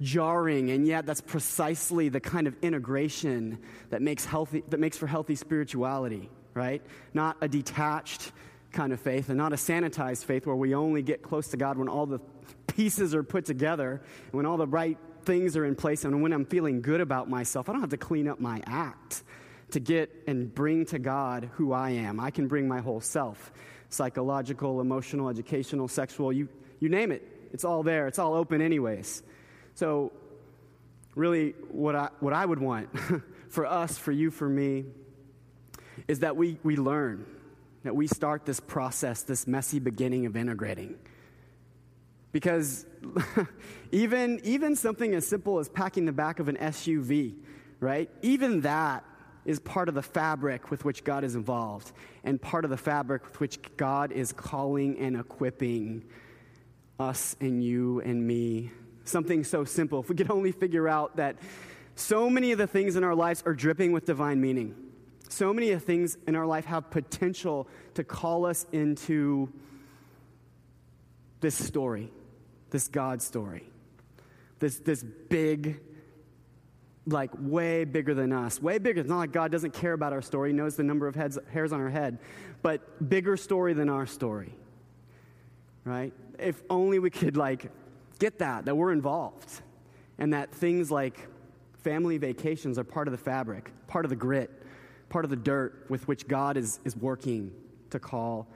jarring, 0.00 0.70
and 0.70 0.86
yet 0.86 1.06
that's 1.06 1.20
precisely 1.20 2.08
the 2.08 2.20
kind 2.20 2.46
of 2.46 2.56
integration 2.62 3.58
that 3.90 4.02
makes, 4.02 4.24
healthy, 4.24 4.62
that 4.68 4.80
makes 4.80 4.96
for 4.96 5.06
healthy 5.06 5.34
spirituality 5.34 6.30
right? 6.54 6.82
Not 7.12 7.36
a 7.40 7.48
detached 7.48 8.32
kind 8.72 8.92
of 8.92 9.00
faith 9.00 9.28
and 9.28 9.36
not 9.36 9.52
a 9.52 9.56
sanitized 9.56 10.24
faith 10.24 10.46
where 10.46 10.56
we 10.56 10.74
only 10.74 11.02
get 11.02 11.22
close 11.22 11.48
to 11.48 11.56
God 11.56 11.76
when 11.76 11.88
all 11.88 12.06
the 12.06 12.20
pieces 12.66 13.14
are 13.14 13.22
put 13.22 13.44
together, 13.44 14.00
when 14.30 14.46
all 14.46 14.56
the 14.56 14.66
right 14.66 14.98
things 15.24 15.56
are 15.56 15.64
in 15.64 15.74
place, 15.74 16.04
and 16.04 16.22
when 16.22 16.32
I'm 16.32 16.44
feeling 16.44 16.80
good 16.82 17.00
about 17.00 17.28
myself. 17.28 17.68
I 17.68 17.72
don't 17.72 17.80
have 17.80 17.90
to 17.90 17.96
clean 17.96 18.28
up 18.28 18.40
my 18.40 18.62
act 18.66 19.22
to 19.70 19.80
get 19.80 20.10
and 20.26 20.54
bring 20.54 20.86
to 20.86 20.98
God 20.98 21.50
who 21.54 21.72
I 21.72 21.90
am. 21.90 22.20
I 22.20 22.30
can 22.30 22.46
bring 22.46 22.68
my 22.68 22.80
whole 22.80 23.00
self 23.00 23.52
psychological, 23.90 24.80
emotional, 24.80 25.28
educational, 25.28 25.86
sexual, 25.86 26.32
you, 26.32 26.48
you 26.80 26.88
name 26.88 27.12
it. 27.12 27.22
It's 27.52 27.64
all 27.64 27.84
there, 27.84 28.08
it's 28.08 28.18
all 28.18 28.34
open, 28.34 28.60
anyways. 28.60 29.22
So, 29.74 30.12
really, 31.14 31.54
what 31.70 31.96
I, 31.96 32.08
what 32.20 32.32
I 32.32 32.44
would 32.46 32.60
want 32.60 32.88
for 33.48 33.66
us, 33.66 33.98
for 33.98 34.12
you, 34.12 34.30
for 34.30 34.48
me, 34.48 34.84
is 36.08 36.20
that 36.20 36.36
we, 36.36 36.58
we 36.62 36.76
learn, 36.76 37.26
that 37.82 37.94
we 37.94 38.06
start 38.06 38.46
this 38.46 38.60
process, 38.60 39.22
this 39.22 39.46
messy 39.46 39.78
beginning 39.78 40.26
of 40.26 40.36
integrating. 40.36 40.96
Because 42.32 42.86
even, 43.92 44.40
even 44.44 44.76
something 44.76 45.14
as 45.14 45.26
simple 45.26 45.58
as 45.58 45.68
packing 45.68 46.04
the 46.04 46.12
back 46.12 46.40
of 46.40 46.48
an 46.48 46.56
SUV, 46.56 47.34
right? 47.80 48.10
Even 48.22 48.62
that 48.62 49.04
is 49.44 49.60
part 49.60 49.88
of 49.88 49.94
the 49.94 50.02
fabric 50.02 50.70
with 50.70 50.84
which 50.84 51.04
God 51.04 51.22
is 51.22 51.34
involved, 51.34 51.92
and 52.22 52.40
part 52.40 52.64
of 52.64 52.70
the 52.70 52.76
fabric 52.76 53.24
with 53.24 53.40
which 53.40 53.58
God 53.76 54.10
is 54.12 54.32
calling 54.32 54.98
and 54.98 55.16
equipping 55.16 56.04
us 56.98 57.36
and 57.40 57.62
you 57.62 58.00
and 58.00 58.26
me. 58.26 58.70
Something 59.04 59.44
so 59.44 59.64
simple. 59.64 60.00
If 60.00 60.08
we 60.08 60.16
could 60.16 60.30
only 60.30 60.52
figure 60.52 60.88
out 60.88 61.16
that 61.16 61.36
so 61.94 62.28
many 62.28 62.52
of 62.52 62.58
the 62.58 62.66
things 62.66 62.96
in 62.96 63.04
our 63.04 63.14
lives 63.14 63.42
are 63.46 63.54
dripping 63.54 63.92
with 63.92 64.06
divine 64.06 64.40
meaning. 64.40 64.74
So 65.28 65.52
many 65.52 65.70
of 65.70 65.82
things 65.84 66.16
in 66.26 66.36
our 66.36 66.46
life 66.46 66.64
have 66.66 66.90
potential 66.90 67.68
to 67.94 68.04
call 68.04 68.46
us 68.46 68.66
into 68.72 69.52
this 71.40 71.54
story, 71.54 72.10
this 72.70 72.88
God 72.88 73.20
story, 73.20 73.64
this, 74.58 74.78
this 74.78 75.02
big, 75.02 75.80
like 77.06 77.30
way 77.38 77.84
bigger 77.84 78.14
than 78.14 78.32
us, 78.32 78.62
way 78.62 78.78
bigger. 78.78 79.00
It's 79.00 79.08
not 79.08 79.18
like 79.18 79.32
God 79.32 79.52
doesn't 79.52 79.74
care 79.74 79.92
about 79.92 80.12
our 80.12 80.22
story, 80.22 80.50
He 80.50 80.56
knows 80.56 80.76
the 80.76 80.82
number 80.82 81.06
of 81.06 81.14
heads, 81.14 81.38
hairs 81.52 81.72
on 81.72 81.80
our 81.80 81.90
head, 81.90 82.18
but 82.62 83.08
bigger 83.08 83.36
story 83.36 83.74
than 83.74 83.88
our 83.88 84.06
story, 84.06 84.54
right? 85.84 86.12
If 86.38 86.62
only 86.70 86.98
we 86.98 87.10
could 87.10 87.36
like 87.36 87.70
get 88.18 88.38
that, 88.38 88.64
that 88.64 88.76
we're 88.76 88.92
involved, 88.92 89.62
and 90.18 90.32
that 90.32 90.52
things 90.52 90.90
like 90.90 91.28
Family 91.84 92.16
vacations 92.16 92.78
are 92.78 92.84
part 92.84 93.08
of 93.08 93.12
the 93.12 93.18
fabric, 93.18 93.70
part 93.88 94.06
of 94.06 94.08
the 94.08 94.16
grit, 94.16 94.50
part 95.10 95.26
of 95.26 95.30
the 95.30 95.36
dirt 95.36 95.84
with 95.90 96.08
which 96.08 96.26
God 96.26 96.56
is, 96.56 96.80
is 96.82 96.96
working 96.96 97.52
to 97.90 97.98
call 97.98 98.48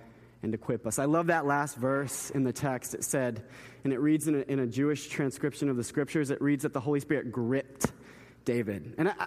and 0.42 0.54
equip 0.54 0.86
us. 0.86 0.98
I 0.98 1.04
love 1.04 1.26
that 1.26 1.44
last 1.44 1.76
verse 1.76 2.30
in 2.30 2.42
the 2.42 2.54
text. 2.54 2.94
It 2.94 3.04
said, 3.04 3.44
and 3.84 3.92
it 3.92 3.98
reads 3.98 4.28
in 4.28 4.36
a, 4.36 4.38
in 4.50 4.60
a 4.60 4.66
Jewish 4.66 5.08
transcription 5.08 5.68
of 5.68 5.76
the 5.76 5.84
scriptures, 5.84 6.30
it 6.30 6.40
reads 6.40 6.62
that 6.62 6.72
the 6.72 6.80
Holy 6.80 7.00
Spirit 7.00 7.30
gripped 7.30 7.92
David. 8.46 8.94
And 8.96 9.10
I, 9.10 9.26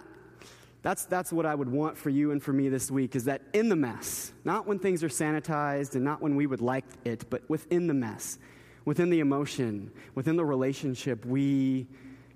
that's, 0.81 1.05
that's 1.05 1.31
what 1.31 1.45
I 1.45 1.53
would 1.53 1.69
want 1.69 1.95
for 1.95 2.09
you 2.09 2.31
and 2.31 2.41
for 2.41 2.53
me 2.53 2.69
this 2.69 2.89
week 2.89 3.15
is 3.15 3.25
that 3.25 3.43
in 3.53 3.69
the 3.69 3.75
mess, 3.75 4.33
not 4.43 4.65
when 4.65 4.79
things 4.79 5.03
are 5.03 5.09
sanitized 5.09 5.93
and 5.93 6.03
not 6.03 6.23
when 6.23 6.35
we 6.35 6.47
would 6.47 6.61
like 6.61 6.85
it, 7.05 7.29
but 7.29 7.47
within 7.47 7.85
the 7.85 7.93
mess, 7.93 8.39
within 8.85 9.09
the 9.09 9.19
emotion, 9.19 9.91
within 10.15 10.35
the 10.35 10.45
relationship, 10.45 11.25
we 11.25 11.87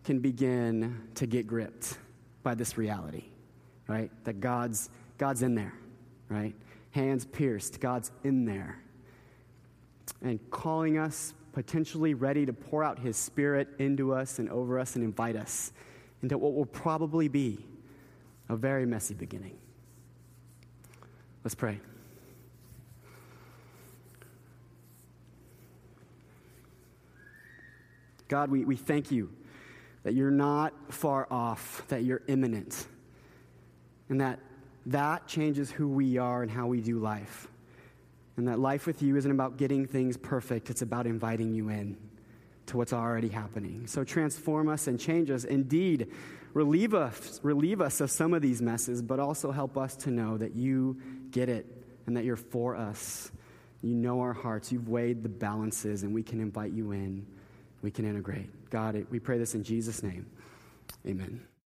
can 0.03 0.19
begin 0.19 1.01
to 1.15 1.25
get 1.25 1.47
gripped 1.47 1.97
by 2.43 2.55
this 2.55 2.77
reality, 2.77 3.25
right? 3.87 4.11
That 4.23 4.39
God's, 4.39 4.89
God's 5.17 5.41
in 5.41 5.55
there, 5.55 5.73
right? 6.29 6.55
Hands 6.91 7.25
pierced, 7.25 7.79
God's 7.79 8.11
in 8.23 8.45
there. 8.45 8.79
And 10.21 10.39
calling 10.51 10.97
us, 10.97 11.33
potentially 11.53 12.13
ready 12.13 12.45
to 12.45 12.53
pour 12.53 12.83
out 12.83 12.99
His 12.99 13.17
Spirit 13.17 13.67
into 13.79 14.13
us 14.13 14.39
and 14.39 14.49
over 14.49 14.77
us 14.77 14.95
and 14.95 15.03
invite 15.03 15.35
us 15.35 15.71
into 16.21 16.37
what 16.37 16.53
will 16.53 16.65
probably 16.65 17.27
be 17.27 17.65
a 18.49 18.55
very 18.55 18.85
messy 18.85 19.13
beginning. 19.13 19.57
Let's 21.43 21.55
pray. 21.55 21.79
God, 28.35 28.51
we, 28.51 28.65
we 28.65 28.75
thank 28.75 29.11
you 29.11 29.29
that 30.03 30.13
you're 30.13 30.29
not 30.29 30.73
far 30.93 31.25
off, 31.31 31.85
that 31.87 32.03
you're 32.03 32.21
immanent, 32.27 32.85
and 34.09 34.19
that 34.19 34.39
that 34.87 35.25
changes 35.25 35.71
who 35.71 35.87
we 35.87 36.17
are 36.17 36.41
and 36.41 36.51
how 36.51 36.67
we 36.67 36.81
do 36.81 36.99
life. 36.99 37.47
And 38.35 38.49
that 38.49 38.59
life 38.59 38.87
with 38.87 39.01
you 39.01 39.15
isn't 39.15 39.31
about 39.31 39.55
getting 39.55 39.87
things 39.87 40.17
perfect, 40.17 40.69
it's 40.69 40.81
about 40.81 41.07
inviting 41.07 41.53
you 41.53 41.69
in 41.69 41.95
to 42.65 42.75
what's 42.75 42.91
already 42.91 43.29
happening. 43.29 43.87
So 43.87 44.03
transform 44.03 44.67
us 44.67 44.87
and 44.87 44.99
change 44.99 45.31
us. 45.31 45.45
Indeed, 45.45 46.11
relieve 46.53 46.93
us, 46.93 47.39
relieve 47.41 47.79
us 47.79 48.01
of 48.01 48.11
some 48.11 48.33
of 48.33 48.41
these 48.41 48.61
messes, 48.61 49.01
but 49.01 49.21
also 49.21 49.53
help 49.53 49.77
us 49.77 49.95
to 49.95 50.11
know 50.11 50.37
that 50.39 50.57
you 50.57 50.99
get 51.31 51.47
it 51.47 51.65
and 52.05 52.17
that 52.17 52.25
you're 52.25 52.35
for 52.35 52.75
us. 52.75 53.31
You 53.81 53.95
know 53.95 54.19
our 54.19 54.33
hearts. 54.33 54.73
You've 54.73 54.89
weighed 54.89 55.23
the 55.23 55.29
balances, 55.29 56.03
and 56.03 56.13
we 56.13 56.21
can 56.21 56.41
invite 56.41 56.73
you 56.73 56.91
in. 56.91 57.25
We 57.85 57.91
can 57.91 58.03
integrate. 58.03 58.71
God, 58.71 59.05
we 59.11 59.19
pray 59.19 59.37
this 59.37 59.53
in 59.53 59.63
Jesus' 59.63 60.01
name. 60.01 60.25
Amen. 61.05 61.39